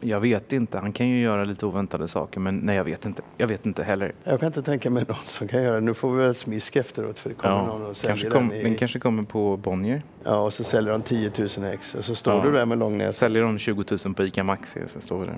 [0.00, 0.78] Jag vet inte.
[0.78, 3.22] Han kan ju göra lite oväntade saker, men nej, jag vet inte.
[3.36, 4.14] Jag vet inte heller.
[4.24, 5.80] Jag kan inte tänka mig någon som kan göra det.
[5.86, 8.48] Nu får vi väl smisk efteråt för det kommer Ja, någon och kanske säljer kom,
[8.48, 8.62] den.
[8.62, 10.02] Den I, kanske kommer på Bonnier.
[10.24, 12.42] ja, och så säljer de 10 000 ex och så står Ja.
[12.42, 13.12] du där med lång näsa.
[13.12, 15.36] Säljer de 20 000 på ICA Maxi så står vi där.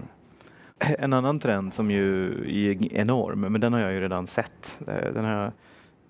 [0.99, 4.79] En annan trend som ju är enorm, men den har jag ju redan sett.
[4.89, 5.53] Eh, Den har jag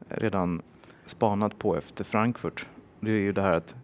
[0.08, 0.62] redan
[1.06, 2.66] spanat på efter Frankfurt.
[3.00, 3.74] Det är ju det här att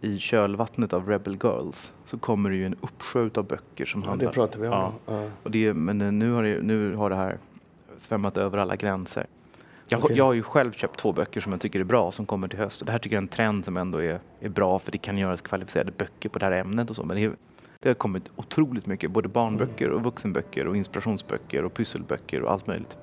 [0.00, 4.08] i kölvattnet av Rebel Girls så kommer det ju en uppsjö av böcker som Ja,
[4.08, 4.72] handlar det pratar vi om.
[4.72, 4.92] Ja.
[5.06, 5.30] Ja.
[5.42, 7.38] Och det, men eh, nu har, det, nu har det här
[7.98, 9.26] svämmat över alla gränser.
[9.88, 10.16] Jag, Okej.
[10.16, 12.58] jag har ju själv köpt två böcker som jag tycker är bra som kommer till
[12.58, 12.80] höst.
[12.80, 14.98] Och det här tycker jag är en trend som ändå är, är bra för det
[14.98, 17.04] kan göras kvalificerade böcker på det här ämnet och så.
[17.04, 17.32] Men det,
[17.80, 22.66] det har kommit otroligt mycket, både barnböcker och vuxenböcker och inspirationsböcker och pysselböcker och allt
[22.66, 22.96] möjligt.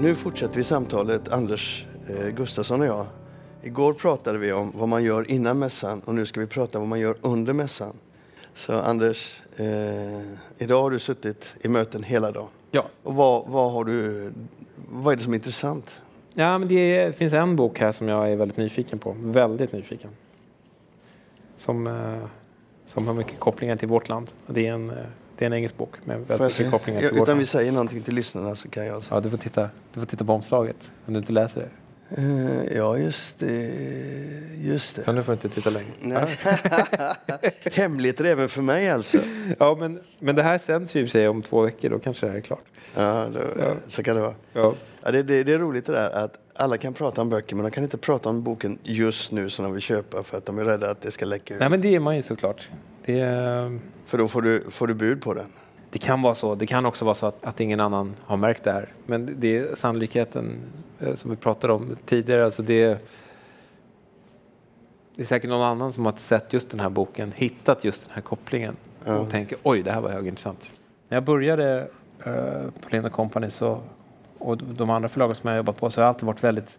[0.00, 3.06] Nu fortsätter vi samtalet, Anders eh, Gustafsson och jag.
[3.62, 6.82] Igår pratade vi om vad man gör innan mässan och nu ska vi prata om
[6.82, 7.96] vad man gör under mässan.
[8.54, 12.48] Så Anders, eh, idag har du suttit i möten hela dagen.
[12.70, 12.86] Ja.
[13.02, 14.32] Och vad, vad, har du,
[14.90, 15.96] vad är det som är intressant?
[16.34, 19.16] Ja, men det finns en bok här som jag är väldigt nyfiken på.
[19.20, 20.10] Väldigt nyfiken.
[21.56, 22.28] Som, eh,
[22.86, 24.30] som har mycket kopplingar till vårt land.
[24.46, 24.96] Det är en, eh,
[25.38, 27.72] det är en engelsk bok med väldigt mycket kopplingar Ja, till vårt utan vi säger
[27.72, 29.02] någonting till lyssnarna så kan jag...
[29.10, 31.68] Ja, du får, titta, du får titta på omslaget om du inte läser det.
[32.16, 33.72] Eh, ja, just det.
[34.60, 35.12] Just Så det.
[35.12, 36.28] nu får du inte titta längre.
[37.72, 39.18] Hemligheter även för mig alltså.
[39.58, 41.90] Ja, men, men det här sänds ju i sig om två veckor.
[41.90, 42.64] Då kanske det här är klart.
[42.96, 43.74] Ja, då, Ja.
[43.86, 44.34] så kan det vara.
[44.52, 44.74] Ja.
[45.04, 47.64] Ja, det, det, det är roligt det där att alla kan prata om böcker men
[47.64, 50.58] de kan inte prata om boken just nu som de vill köpa för att de
[50.58, 51.60] är rädda att det ska läcka ut.
[51.60, 52.68] Nej, men det är man ju såklart.
[53.06, 55.46] Det, För då får du, får du bud på den.
[55.90, 56.54] det kan vara så.
[56.54, 58.92] Det kan också vara så att, att ingen annan har märkt det här.
[59.06, 60.58] Men det är sannolikheten
[61.00, 62.44] eh, som vi pratade om tidigare.
[62.44, 62.86] Alltså det,
[65.16, 68.10] det är säkert någon annan som har sett just den här boken, hittat just den
[68.14, 69.18] här kopplingen Ja.
[69.18, 70.70] och tänker oj, det här var högintressant.
[71.08, 71.88] När jag började
[72.24, 73.80] eh, på Linda Company så,
[74.38, 76.78] och de andra förlagen som jag jobbat på så har jag alltid varit väldigt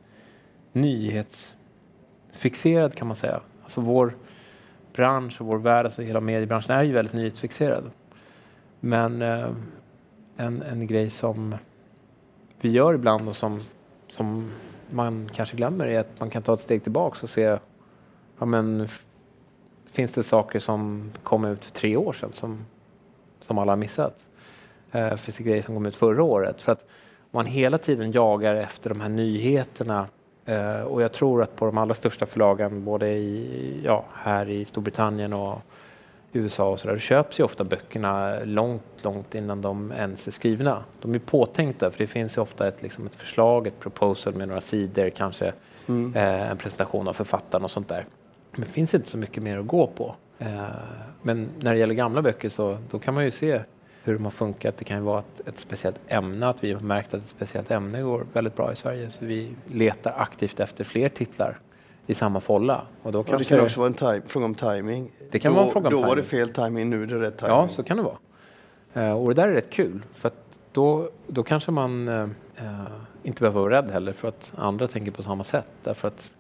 [0.74, 3.40] nyhetsfixerad kan man säga.
[3.64, 4.14] Alltså vår
[4.98, 7.92] bransch och vår värld, alltså hela mediebranschen är ju väldigt nyhetsfixerad.
[8.80, 9.50] Men eh,
[10.38, 11.56] en, en grej som
[12.62, 13.60] vi gör ibland och som,
[14.08, 14.52] som
[14.90, 17.58] man kanske glömmer är att man kan ta ett steg tillbaka och se
[18.40, 18.88] ja, men,
[19.92, 22.66] finns det saker som kom ut för tre år sedan som,
[23.42, 24.16] som alla har missat?
[24.92, 26.62] Eh, finns det grejer som kom ut förra året?
[26.62, 26.88] För att
[27.32, 30.08] man hela tiden jagar efter de här nyheterna
[30.48, 34.66] eh, och jag tror att på de allra största förlagen, både i, ja, här i
[34.66, 35.62] Storbritannien och
[36.34, 40.84] USA och så där, köps ju ofta böckerna långt, långt innan de ens är skrivna.
[41.02, 44.48] De är påtänkta för det finns ju ofta ett, liksom ett förslag, ett proposal med
[44.48, 45.54] några sidor, kanske
[45.90, 46.16] Mm.
[46.16, 48.06] eh, en presentation av författaren och sånt där.
[48.52, 50.16] Men det finns inte så mycket mer att gå på.
[50.40, 50.48] Eh,
[51.22, 53.62] men när det gäller gamla böcker så då kan man ju se
[54.08, 54.78] hur de har funkat.
[54.78, 57.72] Det kan ju vara ett, ett speciellt ämne, att vi har märkt att ett speciellt
[57.72, 59.10] ämne går väldigt bra i Sverige.
[59.10, 61.60] Så vi letar aktivt efter fler titlar
[62.08, 62.82] i samma folla.
[63.02, 65.12] Och då Och det kanske kan också vara en time, fråga om timing.
[65.32, 66.48] Det kan då, vara en fråga om Då var det timing.
[66.48, 67.56] fel timing, nu är det rätt timing.
[67.56, 68.18] Ja, så kan det vara.
[68.94, 70.02] Eh, och det där är rätt kul.
[70.14, 72.22] För att då, då kanske man eh,
[72.56, 72.82] eh,
[73.24, 75.68] inte behöver vara rädd heller för att andra tänker på samma sätt.
[75.84, 76.32] Därför att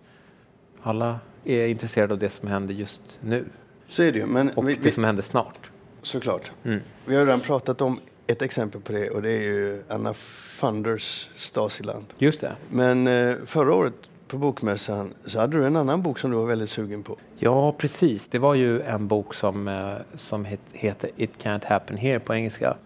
[0.81, 3.45] alla är intresserade av det som händer just nu
[3.89, 4.25] Så är det ju.
[4.25, 5.71] Men och vi, det som händer snart.
[6.07, 6.51] Såklart.
[6.63, 6.79] Mm.
[7.05, 11.29] Vi har redan pratat om ett exempel på det och det är ju Anna Funders
[11.35, 12.05] Stasiland.
[12.17, 12.55] Just det.
[12.69, 13.93] Men eh, förra året
[14.27, 17.17] på Bokmässan så hade du en annan bok som du var väldigt sugen på.
[17.37, 18.27] Ja, precis.
[18.27, 22.35] Det var ju en bok som, eh, som het, heter It Can't Happen Here på
[22.35, 22.77] engelska.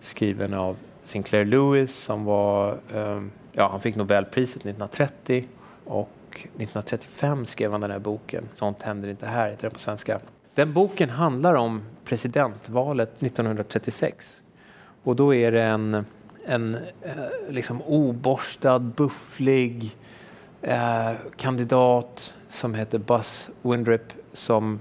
[0.00, 5.48] Skriven av Sinclair Lewis som var, ehm, ja han fick Nobelpriset 1930
[5.84, 8.48] och 1935 skrev han den här boken.
[8.54, 10.20] Sånt händer inte här, heter den på svenska.
[10.54, 11.82] Den boken handlar om
[12.14, 14.42] presidentvalet 1936.
[15.02, 16.06] Och då är det en,
[16.46, 17.12] en eh,
[17.48, 19.96] liksom oborstad, bufflig
[20.62, 24.80] eh, kandidat som heter Buzz Windrip som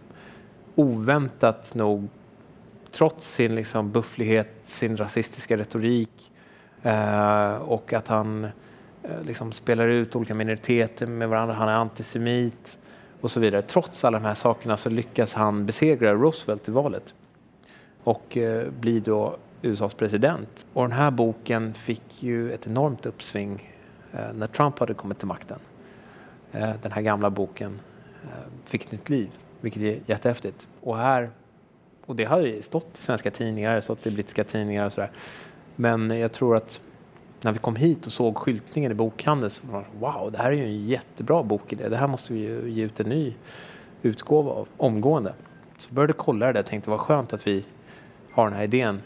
[0.76, 2.08] oväntat nog,
[2.92, 6.32] trots sin liksom bufflighet, sin rasistiska retorik
[6.82, 8.44] eh, och att han
[9.04, 11.56] eh, liksom spelar ut olika minoriteter med varandra.
[11.56, 12.78] Han är antisemit
[13.22, 13.62] och så vidare.
[13.62, 17.14] Trots alla de här sakerna så lyckas han besegra Roosevelt i valet
[18.04, 20.66] och eh, blir då USAs president.
[20.74, 23.72] Och den här boken fick ju ett enormt uppsving
[24.14, 25.60] eh, när Trump hade kommit till makten.
[26.52, 27.80] Eh, den här gamla boken
[28.66, 29.30] fick ett nytt liv,
[29.62, 30.68] vilket är jättehäftigt.
[30.82, 31.30] Och här,
[32.06, 35.12] och det har stått i svenska tidningar, stått i brittiska tidningar och sådär.
[35.76, 36.80] Men jag tror att
[37.42, 40.52] när vi kom hit och såg skyltningen i bokhandeln så var det wow, det här
[40.52, 41.90] är ju en jättebra bokidé.
[41.90, 43.34] Det här måste vi ju ge ut en ny
[44.02, 45.34] utgåva av omgående.
[45.78, 47.66] Så började kolla det där och tänkte vad skönt att vi
[48.34, 49.02] har den här idén.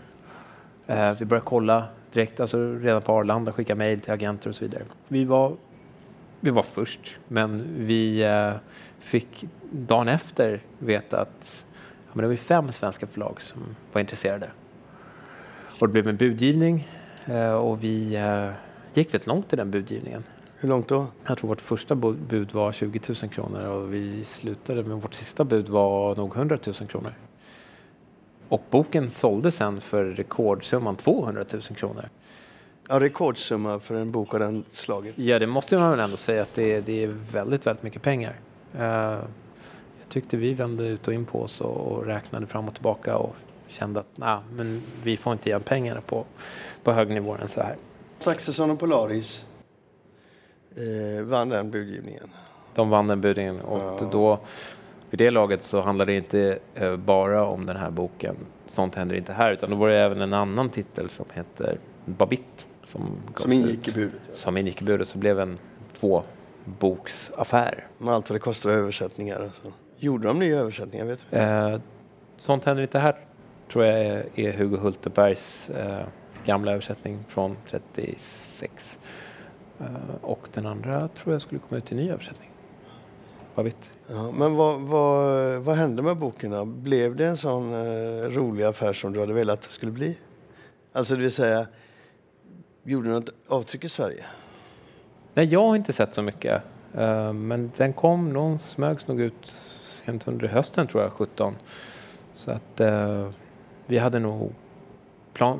[0.87, 4.65] Eh, vi började kolla direkt, alltså redan på Arlanda, skicka mejl till agenter och så
[4.65, 4.83] vidare.
[5.07, 5.55] Vi var,
[6.39, 8.51] vi var först, men vi eh,
[8.99, 11.65] fick dagen efter veta att
[12.05, 13.61] ja, men det var fem svenska förlag som
[13.93, 14.49] var intresserade.
[15.79, 16.87] Och det blev en budgivning
[17.25, 18.19] eh, och vi
[18.93, 20.23] gick rätt långt i den budgivningen.
[20.59, 21.05] Hur långt då?
[21.27, 25.13] Jag tror vårt första bu- bud var 20 000 kronor och vi slutade med vårt
[25.13, 27.13] sista bud var nog 100 000 kronor.
[28.49, 32.09] Och boken sålde sen för rekordsumman 200 000 kronor.
[32.89, 35.17] Ja, rekordsumma för en bok av den slaget.
[35.17, 38.01] Ja, det måste man väl ändå säga att det är, det är väldigt, väldigt mycket
[38.01, 38.39] pengar.
[38.77, 38.83] Eh,
[39.99, 43.17] jag tyckte vi vände ut och in på oss och, och räknade fram och tillbaka
[43.17, 43.35] och
[43.67, 46.25] kände att nah, men vi får inte igen pengarna på,
[46.83, 47.75] på hög nivå än så här.
[48.19, 49.45] Saxesson och Polaris
[50.75, 52.27] eh, vann den budgivningen.
[52.75, 54.09] De vann den budgivningen och Ja.
[54.11, 54.39] då
[55.09, 58.35] vid det laget så handlade det inte eh, bara om den här boken.
[58.65, 62.67] Sånt händer inte här utan då var det även en annan titel som heter Babit.
[62.83, 64.21] Som, Som ingick i budet.
[64.33, 65.57] Som ingick i budet så blev en
[65.93, 67.87] tvåboksaffär.
[67.97, 69.49] Med allt vad det kostar översättningar.
[69.63, 69.71] Så.
[69.97, 71.05] Gjorde de nya översättningar?
[71.05, 71.37] Vet du?
[71.37, 71.79] Eh,
[72.37, 73.15] sånt händer inte här
[73.71, 76.05] tror jag är, är Hugo Hultebergs eh,
[76.45, 78.99] gamla översättning från 36.
[79.79, 79.85] Eh,
[80.21, 82.49] och den andra tror jag skulle komma ut i ny översättning.
[83.55, 83.91] Vet?
[84.09, 86.65] Ja, men vad, vad, vad hände med boken då?
[86.65, 90.17] Blev det en sån eh, rolig affär som du hade velat att det skulle bli?
[90.93, 91.67] Alltså det vill säga,
[92.83, 94.25] gjorde du något avtryck i Sverige?
[95.33, 96.63] Nej, jag har inte sett så mycket.
[96.93, 99.45] Eh, men den kom, någon smögs nog ut
[100.05, 101.55] sent under hösten tror jag, 17.
[102.33, 103.29] Så att eh,
[103.85, 104.53] vi hade nog
[105.33, 105.59] plan,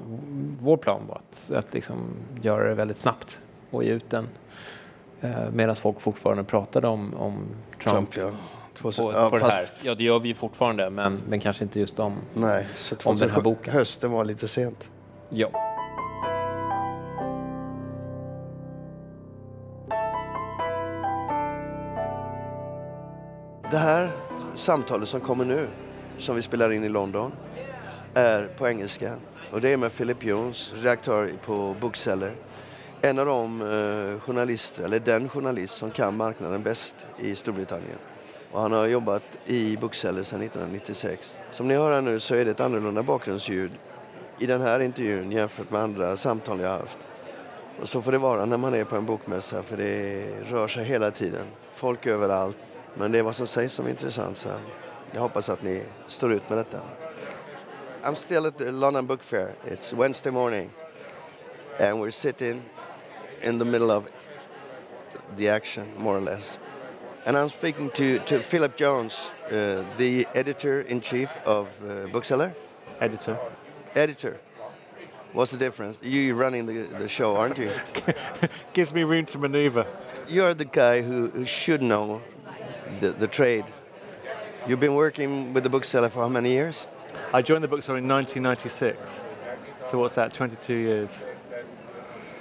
[0.60, 1.98] vår plan var att, att liksom
[2.42, 3.40] göra det väldigt snabbt
[3.72, 4.28] och ge ut den.
[5.22, 7.48] Eh, Medan folk fortfarande pratade om, om
[7.84, 8.38] Trump, Trump, ja.
[8.82, 9.70] på, 2000, på ja, det här.
[9.82, 12.14] Ja, det gör vi fortfarande, men, men kanske inte just om...
[12.36, 13.74] Nej, så Om den här 2007 boken.
[13.74, 14.90] hösten var lite sent.
[15.30, 15.50] Ja.
[23.72, 24.12] Det här
[24.56, 25.68] samtalet som kommer nu,
[26.18, 27.32] som vi spelar in i London,
[28.14, 29.14] är på engelska.
[29.52, 32.32] Och det är med Philip Jones, redaktör på Bookseller.
[33.02, 37.98] En av de eh, journalister, eller den journalist som kan marknaden bäst i Storbritannien.
[38.52, 41.36] Och han har jobbat i Bookseller sedan 1996.
[41.52, 43.72] Som ni hör här nu så är det ett annorlunda bakgrundsljud
[44.40, 46.98] i den här intervjun jämfört med andra samtal jag har haft.
[47.82, 50.84] Och så får det vara när man är på en bokmässa för det rör sig
[50.84, 51.46] hela tiden.
[51.74, 52.58] Folk överallt.
[52.94, 54.50] Men det är vad som sägs som är intressant så
[55.12, 56.80] jag hoppas att ni står ut med detta.
[58.04, 59.52] I'm still at the London Book Fair.
[59.66, 60.70] It's Wednesday morning
[61.80, 62.62] and we're sitting
[63.42, 64.08] in the middle of
[65.36, 66.60] the action more or less.
[67.26, 72.56] And I'm speaking to, to Philip Jones, uh, the editor-in-chief of uh, Bookseller.
[73.02, 73.38] editor.
[73.96, 74.38] Editor.
[75.34, 76.00] What's the difference?
[76.02, 77.70] You're running the, the show, aren't you?
[78.74, 79.86] Gives me room to maneuver.
[80.28, 82.22] You're the guy who, who should know
[83.02, 83.66] the, the trade.
[84.68, 86.88] You've been working with the bookseller for how many years?
[87.34, 89.22] I joined the bookstore in 1996.
[89.86, 90.34] So what's that?
[90.34, 91.24] 22 years.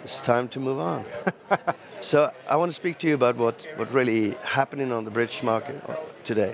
[0.06, 1.04] It's time to move on.
[2.00, 5.42] so I want to speak to you about what, what really happening on the British
[5.42, 5.82] market
[6.22, 6.52] today.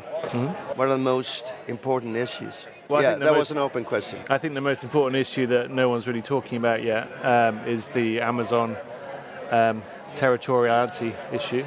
[0.74, 2.66] What are the most important issues?
[2.88, 4.20] Well, yeah, that most- was an open question.
[4.30, 7.88] I think the most important issue that no one's really talking about yet um, is
[7.88, 8.74] the Amazon
[9.50, 9.82] um,
[10.14, 11.66] territoriality issue.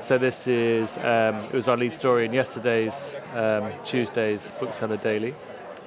[0.00, 5.36] So this is um, it was our lead story in yesterday's um, Tuesday's Bookseller Daily.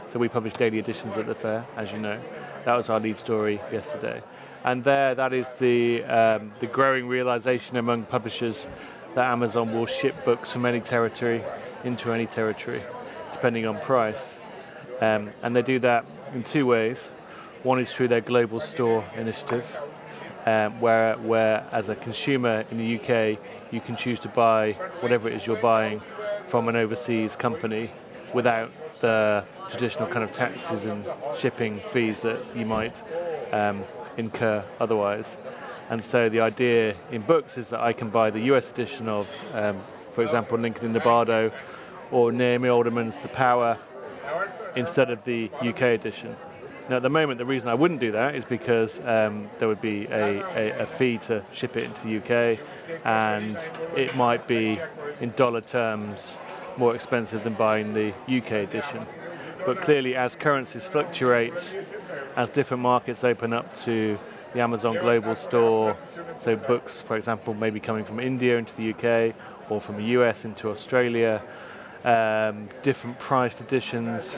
[0.07, 2.17] So we publish daily editions at the fair, as you know.
[2.63, 4.21] That was our lead story yesterday,
[4.63, 8.67] and there that is the um, the growing realization among publishers
[9.15, 11.43] that Amazon will ship books from any territory
[11.83, 12.83] into any territory,
[13.31, 14.37] depending on price.
[15.01, 17.11] Um, and they do that in two ways.
[17.63, 19.77] One is through their global store initiative,
[20.45, 23.39] um, where, where as a consumer in the UK,
[23.71, 26.01] you can choose to buy whatever it is you're buying
[26.47, 27.91] from an overseas company
[28.33, 28.71] without
[29.01, 31.05] the traditional kind of taxes and
[31.37, 33.01] shipping fees that you might
[33.51, 33.83] um,
[34.17, 35.37] incur otherwise.
[35.89, 39.27] And so the idea in books is that I can buy the US edition of,
[39.53, 39.81] um,
[40.13, 41.51] for example, Lincoln in Bardo
[42.11, 43.77] or Naomi Alderman's The Power
[44.75, 46.35] instead of the UK edition.
[46.89, 49.81] Now, at the moment, the reason I wouldn't do that is because um, there would
[49.81, 52.59] be a, a, a, fee to ship it into the UK,
[53.05, 53.57] and
[53.95, 54.79] it might be,
[55.21, 56.35] in dollar terms,
[56.77, 59.05] more expensive than buying the UK edition.
[59.65, 61.75] But clearly, as currencies fluctuate,
[62.35, 64.17] as different markets open up to
[64.53, 65.95] the Amazon Global Store,
[66.39, 69.35] so books, for example, maybe coming from India into the UK
[69.69, 71.41] or from the US into Australia,
[72.03, 74.37] um, different priced editions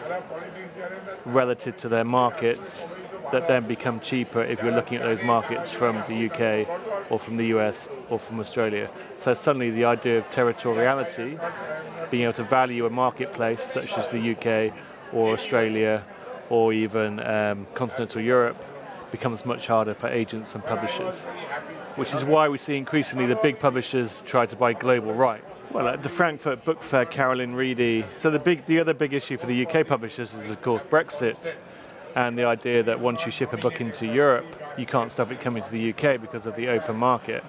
[1.25, 2.85] relative to their markets
[3.31, 6.67] that then become cheaper if you're looking at those markets from the UK
[7.09, 8.89] or from the US or from Australia.
[9.15, 11.39] So suddenly the idea of territoriality,
[12.11, 14.73] being able to value a marketplace such as the UK
[15.13, 16.03] or Australia
[16.49, 18.57] or even um, continental Europe
[19.11, 21.23] becomes much harder for agents and publishers
[21.95, 25.57] which is why we see increasingly the big publishers try to buy global rights.
[25.71, 28.05] Well, at the Frankfurt Book Fair, Carolyn Reedy.
[28.17, 31.55] So the big, the other big issue for the UK publishers is of course Brexit,
[32.15, 34.45] and the idea that once you ship a book into Europe,
[34.77, 37.43] you can't stop it coming to the UK because of the open market,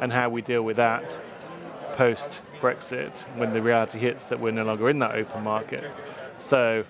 [0.00, 1.20] and how we deal with that
[1.94, 5.90] post Brexit when the reality hits that we're no longer in that open market.
[6.38, 6.84] So,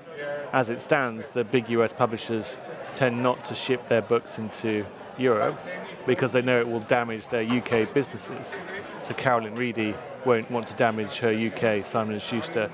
[0.53, 2.55] as it stands, the big US publishers
[2.95, 4.87] tend not to ship their books into
[5.19, 5.59] Europe
[6.07, 8.53] because they know it will damage their UK businesses.
[9.01, 12.71] So Carolyn Reedy won't want to damage her UK Simon & Schuster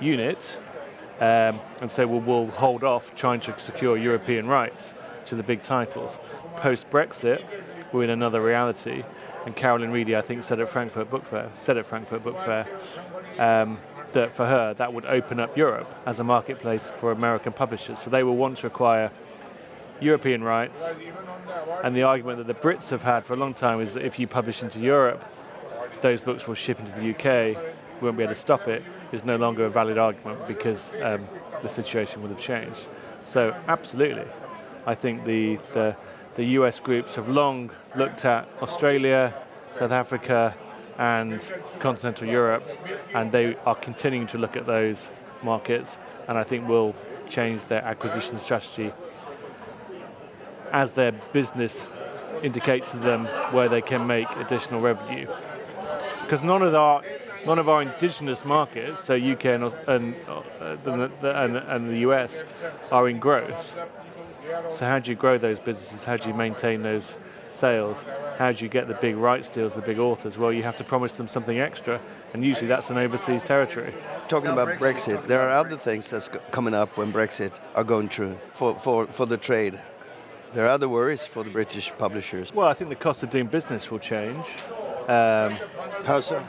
[0.00, 0.58] unit,
[1.20, 4.94] um, and so we'll, we'll hold off trying to secure European rights
[5.26, 6.18] to the big titles.
[6.56, 7.42] Post Brexit,
[7.92, 9.04] we're in another reality,
[9.46, 12.66] and Carolyn Reedy, I think, said at Frankfurt Book Fair, said at Frankfurt Book Fair,
[13.38, 13.78] um,
[14.12, 17.98] that for her that would open up Europe as a marketplace for American publishers.
[17.98, 19.10] So they will want to acquire
[20.00, 20.86] European rights.
[21.82, 24.18] And the argument that the Brits have had for a long time is that if
[24.18, 25.24] you publish into Europe,
[26.00, 27.56] those books will ship into the UK,
[28.00, 31.26] we won't be able to stop it, is no longer a valid argument because um,
[31.62, 32.88] the situation would have changed.
[33.24, 34.26] So, absolutely,
[34.84, 35.96] I think the, the,
[36.34, 39.34] the US groups have long looked at Australia,
[39.72, 40.54] South Africa,
[40.98, 41.40] and
[41.78, 42.66] continental Europe,
[43.14, 45.08] and they are continuing to look at those
[45.42, 46.94] markets, and I think will
[47.28, 48.92] change their acquisition strategy
[50.70, 51.86] as their business
[52.42, 55.28] indicates to them where they can make additional revenue.
[56.22, 57.02] Because none of our
[57.44, 60.76] none of our indigenous markets, so UK and and, uh,
[61.22, 62.44] and, and the US,
[62.90, 63.76] are in growth.
[64.70, 66.04] So how do you grow those businesses?
[66.04, 67.16] How do you maintain those
[67.48, 68.04] sales?
[68.38, 70.38] How do you get the big rights deals, the big authors?
[70.38, 72.00] Well, you have to promise them something extra,
[72.32, 73.94] and usually that's an overseas territory.
[74.28, 78.38] Talking about Brexit, there are other things that's coming up when Brexit are going through
[78.52, 79.78] for, for, for the trade
[80.54, 82.52] there are other worries for the British publishers.
[82.52, 84.46] Well, I think the cost of doing business will change.
[85.08, 85.56] Um,
[86.04, 86.44] How so?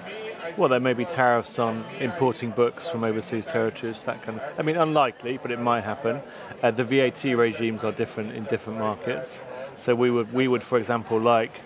[0.57, 4.03] Well, there may be tariffs on importing books from overseas territories.
[4.03, 6.21] That can, I mean, unlikely, but it might happen.
[6.61, 9.39] Uh, the VAT regimes are different in different markets.
[9.77, 11.61] So we would, we would, for example, like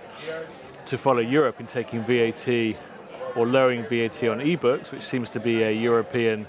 [0.85, 2.47] to follow Europe in taking VAT
[3.35, 6.47] or lowering VAT on e-books, which seems to be a European,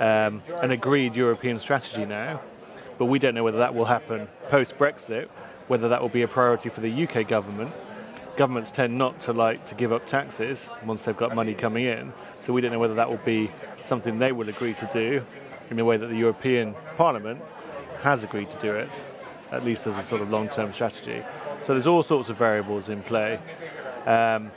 [0.00, 2.40] um, an agreed European strategy now
[2.98, 5.28] but we don't know whether that will happen post Brexit,
[5.68, 7.72] whether that will be a priority for the UK government.
[8.36, 12.12] Governments tend not to like to give up taxes once they've got money coming in,
[12.40, 13.50] so we don't know whether that will be
[13.84, 15.24] something they will agree to do
[15.70, 17.40] in the way that the European Parliament
[18.02, 19.04] has agreed to do it,
[19.52, 21.22] at least as a sort of long term strategy.
[21.62, 23.38] So there's all sorts of variables in play.
[24.04, 24.50] Um,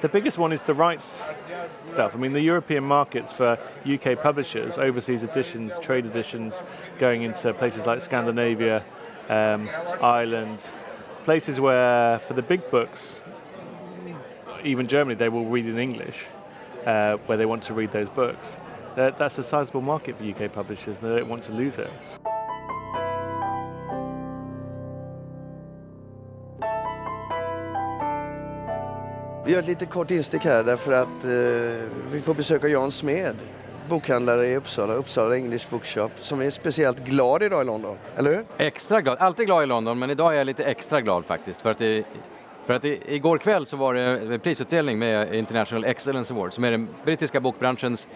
[0.00, 1.22] the biggest one is the rights
[1.86, 2.14] stuff.
[2.14, 6.54] I mean, the European markets for UK publishers, overseas editions, trade editions,
[6.98, 8.84] going into places like Scandinavia,
[9.28, 9.68] um,
[10.00, 10.60] Ireland,
[11.24, 13.22] places where for the big books,
[14.62, 16.26] even Germany, they will read in English,
[16.86, 18.56] uh, where they want to read those books.
[18.94, 21.90] that's a sizable market for UK publishers, and they don't want to lose it.
[29.44, 33.36] Vi gör ett lite kort instick här därför att eh, vi får besöka Jan Smed,
[33.88, 38.44] bokhandlare i Uppsala, Uppsala English Bookshop, som är speciellt glad idag i London, eller hur?
[38.58, 41.62] Extra glad, alltid glad i London, men idag är jag lite extra glad faktiskt.
[41.62, 42.04] För att, det,
[42.66, 46.70] för att det, igår kväll så var det prisutdelning med International Excellence Award, som är
[46.70, 48.08] den brittiska bokbranschens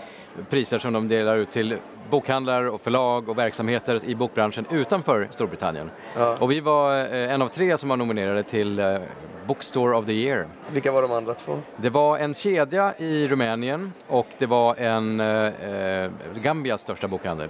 [0.51, 1.77] priser som de delar ut till
[2.11, 5.91] bokhandlar och förlag och verksamheter i bokbranschen utanför Storbritannien.
[6.16, 6.37] Ja.
[6.41, 8.99] Och vi var eh, en av tre som var nominerade till eh,
[9.47, 10.49] Bookstore of the Year.
[10.73, 11.53] Vilka var de andra två?
[11.77, 17.49] Det var en kedja i Rumänien och det var en eh, eh Gambias största bokhandel.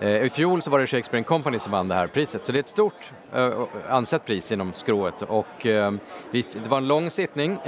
[0.00, 2.58] Eh, I fjol så var det Shakespeare Company som vann det här priset, så det
[2.58, 3.52] är ett stort eh,
[3.88, 5.22] ansett pris inom skrået.
[5.22, 5.92] Och, eh,
[6.30, 7.58] vi, det var en lång sittning,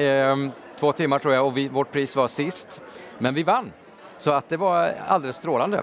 [0.77, 2.81] två timmar tror jag, och vi, vårt pris var sist.
[3.19, 3.73] Men vi vann,
[4.17, 5.83] så att det var alldeles strålande.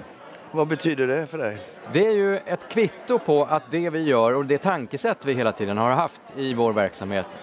[0.52, 1.58] Vad betyder det för dig?
[1.91, 5.52] Det är ju ett kvitto på att det vi gör och det tankesätt vi hela
[5.52, 7.38] tiden har haft i vår verksamhet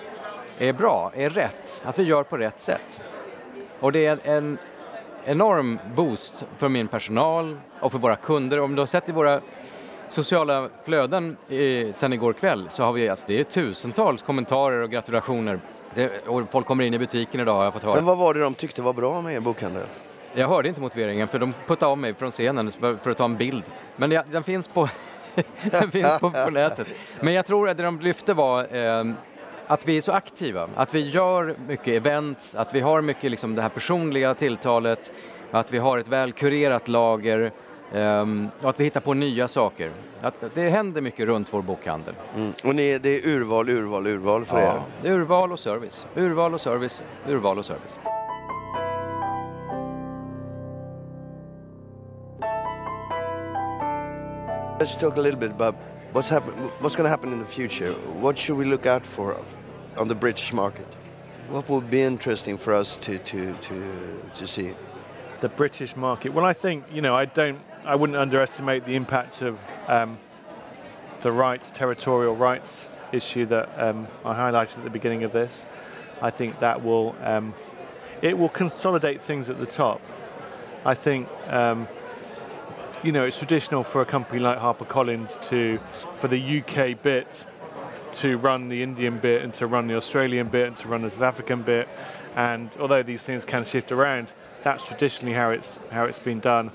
[0.58, 3.00] är bra, är rätt, att vi gör på rätt sätt.
[3.80, 4.58] Och det är en
[5.26, 8.60] enorm boost för min personal och för våra kunder.
[8.60, 9.40] Om du har sett i våra
[10.08, 14.90] sociala flöden i, sen igår kväll så har vi, alltså, det är tusentals kommentarer och
[14.90, 15.60] gratulationer.
[15.94, 17.94] Det, och folk kommer in i butiken idag har jag fått höra.
[17.94, 19.82] Men vad var det de tyckte var bra med er bokhandel?
[20.34, 23.24] Jag hörde inte motiveringen för de puttade av mig från scenen för, för att ta
[23.24, 23.62] en bild.
[23.96, 24.88] Men det, den finns, på,
[25.70, 26.88] den finns på, på nätet.
[27.20, 29.04] Men jag tror att det de lyfte var eh,
[29.66, 33.54] att vi är så aktiva, att vi gör mycket events, att vi har mycket liksom
[33.54, 35.12] det här personliga tilltalet,
[35.50, 37.52] att vi har ett väl kurerat lager
[37.92, 39.90] um, och att vi hittar på nya saker.
[40.20, 42.14] Att det händer mycket runt vår bokhandel.
[42.36, 42.52] Mm.
[42.64, 44.80] Och ni, det är urval, urval, urval för er?
[45.02, 46.06] Ja, urval och service.
[46.14, 47.98] Urval och service, urval och service.
[54.78, 55.74] Let's talk a little bit about
[56.16, 57.92] what's what's going to happen in the future.
[57.92, 59.38] What should we look out for
[59.98, 60.86] on the British market?
[61.50, 63.76] What would be interesting for us to to to
[64.36, 64.74] to see?
[65.40, 66.32] the British market.
[66.32, 70.18] Well, I think you know I don't, I wouldn't underestimate the impact of um,
[71.20, 75.66] the rights, territorial rights issue that um, I highlighted at the beginning of this.
[76.22, 77.52] I think that will um,
[78.22, 80.00] it will consolidate things at the top.
[80.86, 81.86] I think um,
[83.02, 85.78] you know it's traditional for a company like HarperCollins to
[86.20, 87.44] for the UK bit
[88.12, 91.10] to run the Indian bit and to run the Australian bit and to run the
[91.10, 91.88] South African bit.
[92.34, 94.32] And although these things can shift around,
[94.62, 96.70] that's traditionally how it's how it's been done.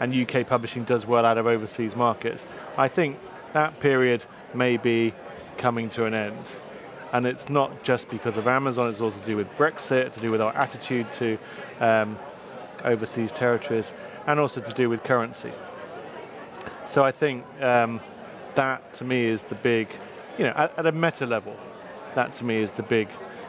[0.00, 2.46] And UK publishing does well out of overseas markets.
[2.76, 3.18] I think
[3.52, 5.12] that period may be
[5.56, 6.46] coming to an end.
[7.12, 10.30] And it's not just because of Amazon, it's also to do with Brexit, to do
[10.30, 11.38] with our attitude to
[11.80, 12.18] um,
[12.84, 13.92] overseas territories,
[14.28, 15.50] and also to do with currency.
[16.86, 17.98] So I think um,
[18.56, 19.88] that to me is the big,
[20.36, 21.56] you know, at, at a meta level,
[22.14, 23.08] that to me is the big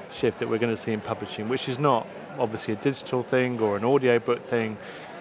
[0.09, 2.07] shift that we're going to see in publishing, which is not
[2.39, 4.77] obviously a digital thing or an audio book thing.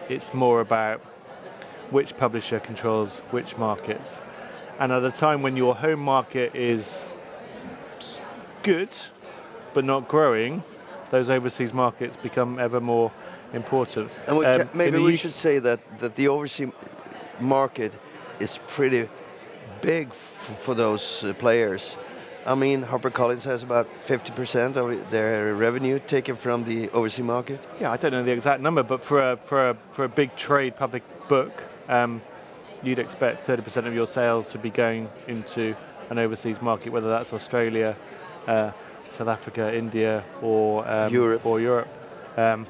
[0.09, 1.01] It's more about
[1.91, 4.21] which publisher controls which markets.
[4.79, 7.09] And at a time when your home market is
[8.63, 8.91] good
[9.75, 10.63] but not growing,
[11.11, 13.11] those overseas markets become ever more
[13.53, 14.11] important.
[14.27, 16.73] And we Um, maybe we should say that that the overseas
[17.41, 17.93] market
[18.41, 19.09] is pretty
[19.81, 21.97] big f- for those uh, players.
[22.47, 27.61] I mean, HarperCollins has about 50% of their revenue taken from the overseas market.
[27.81, 30.31] Yeah, I don't know the exact number, but for a for a for a big
[30.37, 31.53] trade public book,
[31.89, 32.23] um,
[32.83, 35.75] you'd expect 30% of your sales to be going into
[36.11, 37.97] an overseas market, whether that's Australia,
[38.47, 38.71] uh,
[39.11, 41.45] South Africa, India, or um, Europe.
[41.45, 41.89] Or Europe.
[42.37, 42.67] Um,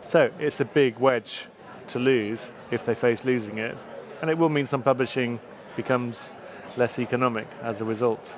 [0.00, 1.46] so it's a big wedge
[1.88, 3.76] to lose if they face losing it,
[4.20, 5.40] and it will mean some publishing
[5.76, 6.30] becomes
[6.76, 8.34] less economic as a result.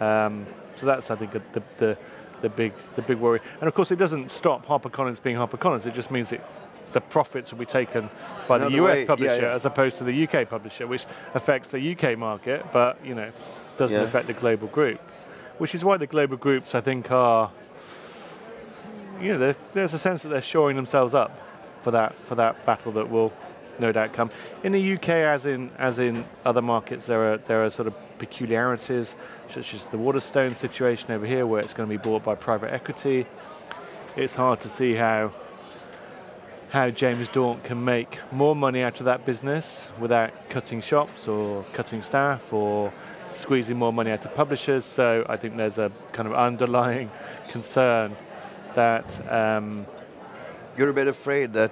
[0.00, 0.46] Um,
[0.76, 1.42] so that's, I think, the,
[1.78, 1.98] the,
[2.42, 3.40] the, big the big worry.
[3.60, 5.86] And of course, it doesn't stop HarperCollins being HarperCollins.
[5.86, 6.44] It just means that
[6.92, 8.08] the profits will be taken
[8.46, 9.54] by the US way, yeah, publisher yeah.
[9.54, 11.04] as opposed to the UK publisher, which
[11.34, 13.30] affects the UK market, but you know
[13.76, 14.04] doesn't Yeah.
[14.04, 15.00] affect the global group.
[15.58, 17.50] Which is why the global groups, I think, are
[19.20, 21.38] you know there's a sense that they're shoring themselves up
[21.82, 23.32] for that for that battle that will
[23.78, 24.30] no doubt come.
[24.64, 27.94] In the UK, as in as in other markets, there are there are sort of
[28.18, 29.14] peculiarities,
[29.52, 32.72] such as the Waterstone situation over here, where it's going to be bought by private
[32.72, 33.26] equity.
[34.16, 35.32] It's hard to see how
[36.70, 41.64] how James Daunt can make more money out of that business without cutting shops or
[41.72, 42.92] cutting staff or
[43.32, 44.84] squeezing more money out of publishers.
[44.84, 47.10] So I think there's a kind of underlying
[47.50, 48.16] concern
[48.76, 49.04] that.
[49.30, 49.86] Um,
[50.78, 51.70] You're a bit afraid that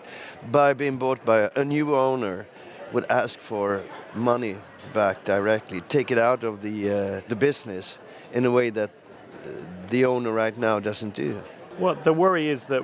[0.50, 2.46] by being bought by a new owner
[2.92, 3.82] would ask for
[4.14, 4.56] money
[4.92, 7.98] back directly, take it out of the uh, the business
[8.32, 9.48] in a way that uh,
[9.88, 11.40] the owner right now doesn't do.
[11.78, 12.82] Well, the worry is that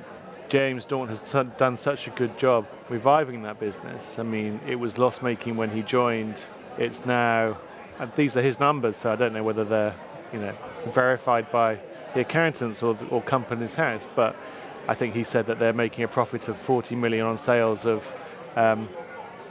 [0.49, 4.19] James Daunt has done such a good job reviving that business.
[4.19, 6.35] I mean, it was loss making when he joined.
[6.77, 7.57] It's now,
[7.99, 9.95] and these are his numbers, so I don't know whether they're,
[10.33, 10.53] you know,
[10.93, 11.79] verified by
[12.13, 14.35] the accountants or, or company's house, but
[14.87, 18.15] I think he said that they're making a profit of 40 million on sales of
[18.55, 18.89] um,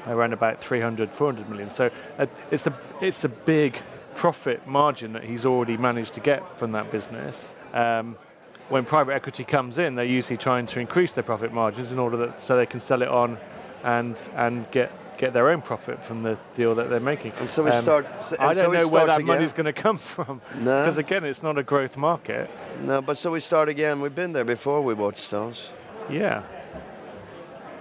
[0.07, 1.71] around about 300, 400 million.
[1.71, 3.81] So uh, it's a it's a big
[4.15, 7.55] profit margin that he's already managed to get from that business.
[7.73, 8.17] Um,
[8.69, 12.17] when private equity comes in, they're usually trying to increase their profit margins in order
[12.19, 13.39] that so they can sell it on
[13.83, 17.33] and and get get their own profit from the deal that they're making.
[17.39, 18.07] And so we Um, start.
[18.19, 19.27] s- I so don't we know where that again.
[19.27, 22.49] money's going to come from No, because again, it's not a growth market.
[22.81, 24.01] no, but so we start again.
[24.01, 25.69] We've been there before We with Watchstones.
[26.09, 26.43] Yeah,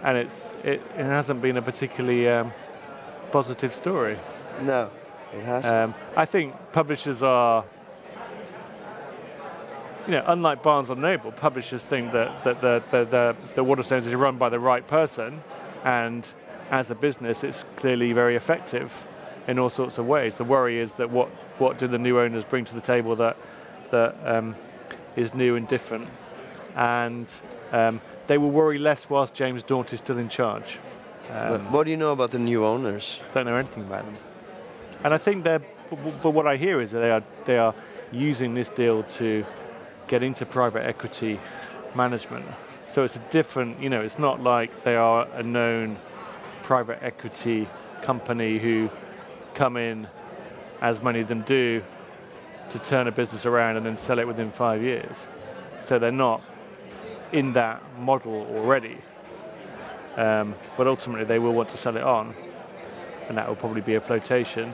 [0.04, 2.52] and it's it, it hasn't been a particularly um,
[3.32, 4.20] positive story.
[4.62, 4.90] No,
[5.34, 5.66] it has.
[5.66, 7.64] Um, I think publishers are,
[10.08, 14.06] you know, unlike Barnes and Noble, publishers think that, that the, the, the, the Waterstones
[14.08, 15.42] is run by the right person,
[15.86, 16.28] and
[16.70, 19.06] as a business, it's clearly very effective
[19.48, 20.36] in all sorts of ways.
[20.36, 23.38] The worry is that what, what do the new owners bring to the table that,
[23.92, 24.56] that um,
[25.16, 26.08] is new and different?
[26.76, 27.32] And
[27.72, 30.78] um, they will worry less whilst James Daunt is still in charge.
[31.32, 33.20] Um, what do you know about the new owners?
[33.34, 34.16] don't know anything about them.
[35.04, 37.74] And I think they're, but but what I hear is that they are, they are
[38.12, 39.46] using this deal to
[40.08, 41.40] get into private equity
[41.96, 42.46] management.
[42.88, 45.98] So it's a different, you know, it's not like they are a known
[46.70, 47.68] private equity
[48.04, 48.88] company who
[49.56, 50.08] come in,
[50.82, 51.82] as many of them do,
[52.70, 55.26] to turn a business around and then sell it within five years.
[55.80, 56.44] So they're not
[57.32, 59.00] in that model already.
[60.16, 62.36] Um, but ultimately, they will want to sell it on
[63.28, 64.72] and that will probably be a flotation,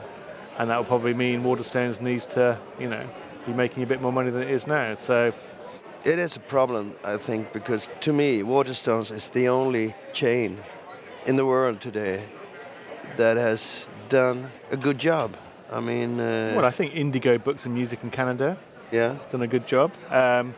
[0.58, 3.08] and that will probably mean Waterstones needs to, you know,
[3.46, 4.96] be making a bit more money than it is now.
[4.96, 5.32] So
[6.04, 10.58] It is a problem, I think, because to me, Waterstones is the only chain
[11.26, 12.22] in the world today
[13.16, 15.36] that has done a good job.
[15.72, 18.56] I mean, uh, well, I think Indigo Books and Music in Canada
[18.90, 19.92] yeah, done a good job.
[20.10, 20.54] Um,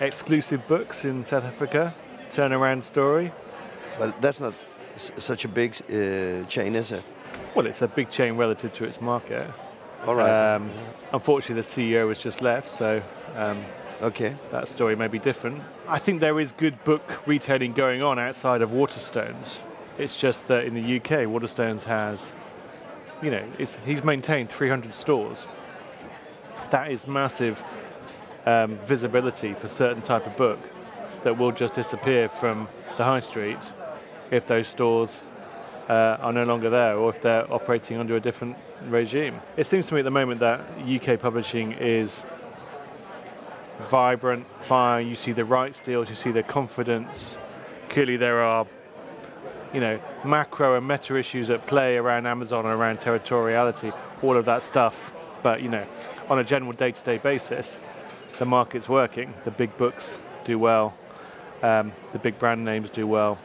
[0.00, 1.94] exclusive Books in South Africa,
[2.28, 3.32] turnaround story.
[3.98, 4.54] but that's not
[4.94, 7.02] s- such a big uh, chain, is it?
[7.54, 9.50] Well, it's a big chain relative to its market.
[10.06, 10.54] All right.
[10.54, 10.70] Um,
[11.12, 13.02] unfortunately, the CEO has just left, so
[13.36, 13.64] um,
[14.02, 14.34] okay.
[14.50, 15.62] that story may be different.
[15.88, 19.58] I think there is good book retailing going on outside of Waterstones.
[20.00, 22.34] It's just that in the UK, Waterstones has,
[23.22, 25.46] you know, he's maintained 300 stores.
[26.70, 27.62] That is massive
[28.46, 30.58] um, visibility for certain type of book
[31.24, 33.58] that will just disappear from the high street
[34.30, 35.20] if those stores
[35.90, 39.38] uh, are no longer there or if they're operating under a different regime.
[39.58, 42.22] It seems to me at the moment that UK publishing is
[43.90, 45.08] vibrant, fine.
[45.08, 47.36] You see the rights deals, you see the confidence.
[47.90, 48.66] Clearly, there are,
[49.72, 54.44] you know, macro and meta issues at play around Amazon and around territoriality, all of
[54.46, 55.12] that stuff.
[55.42, 55.86] But you know,
[56.28, 57.80] on a general day-to-day basis,
[58.38, 59.34] the market's working.
[59.44, 60.94] The big books do well.
[61.62, 63.38] Um, the big brand names do well.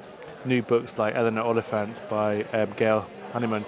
[0.46, 3.66] New books like Eleanor Oliphant by um, Gail Honeyman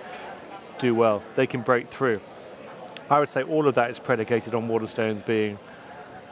[0.80, 1.24] do well.
[1.36, 2.22] They can break through.
[3.10, 5.58] I would say all of that is predicated on Waterstones being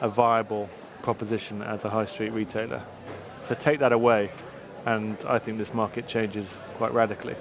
[0.00, 0.68] a viable
[1.02, 2.82] proposition as a high street retailer.
[3.42, 4.30] So take that away,
[4.86, 7.34] and I think this market changes quite radically.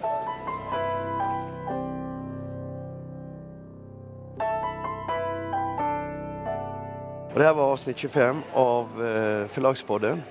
[7.34, 10.22] Och det här var avsnitt 25 av eh, Förlagspodden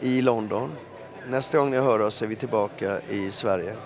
[0.00, 0.70] i London.
[1.26, 3.76] Nästa gång ni hör oss är vi tillbaka i Sverige.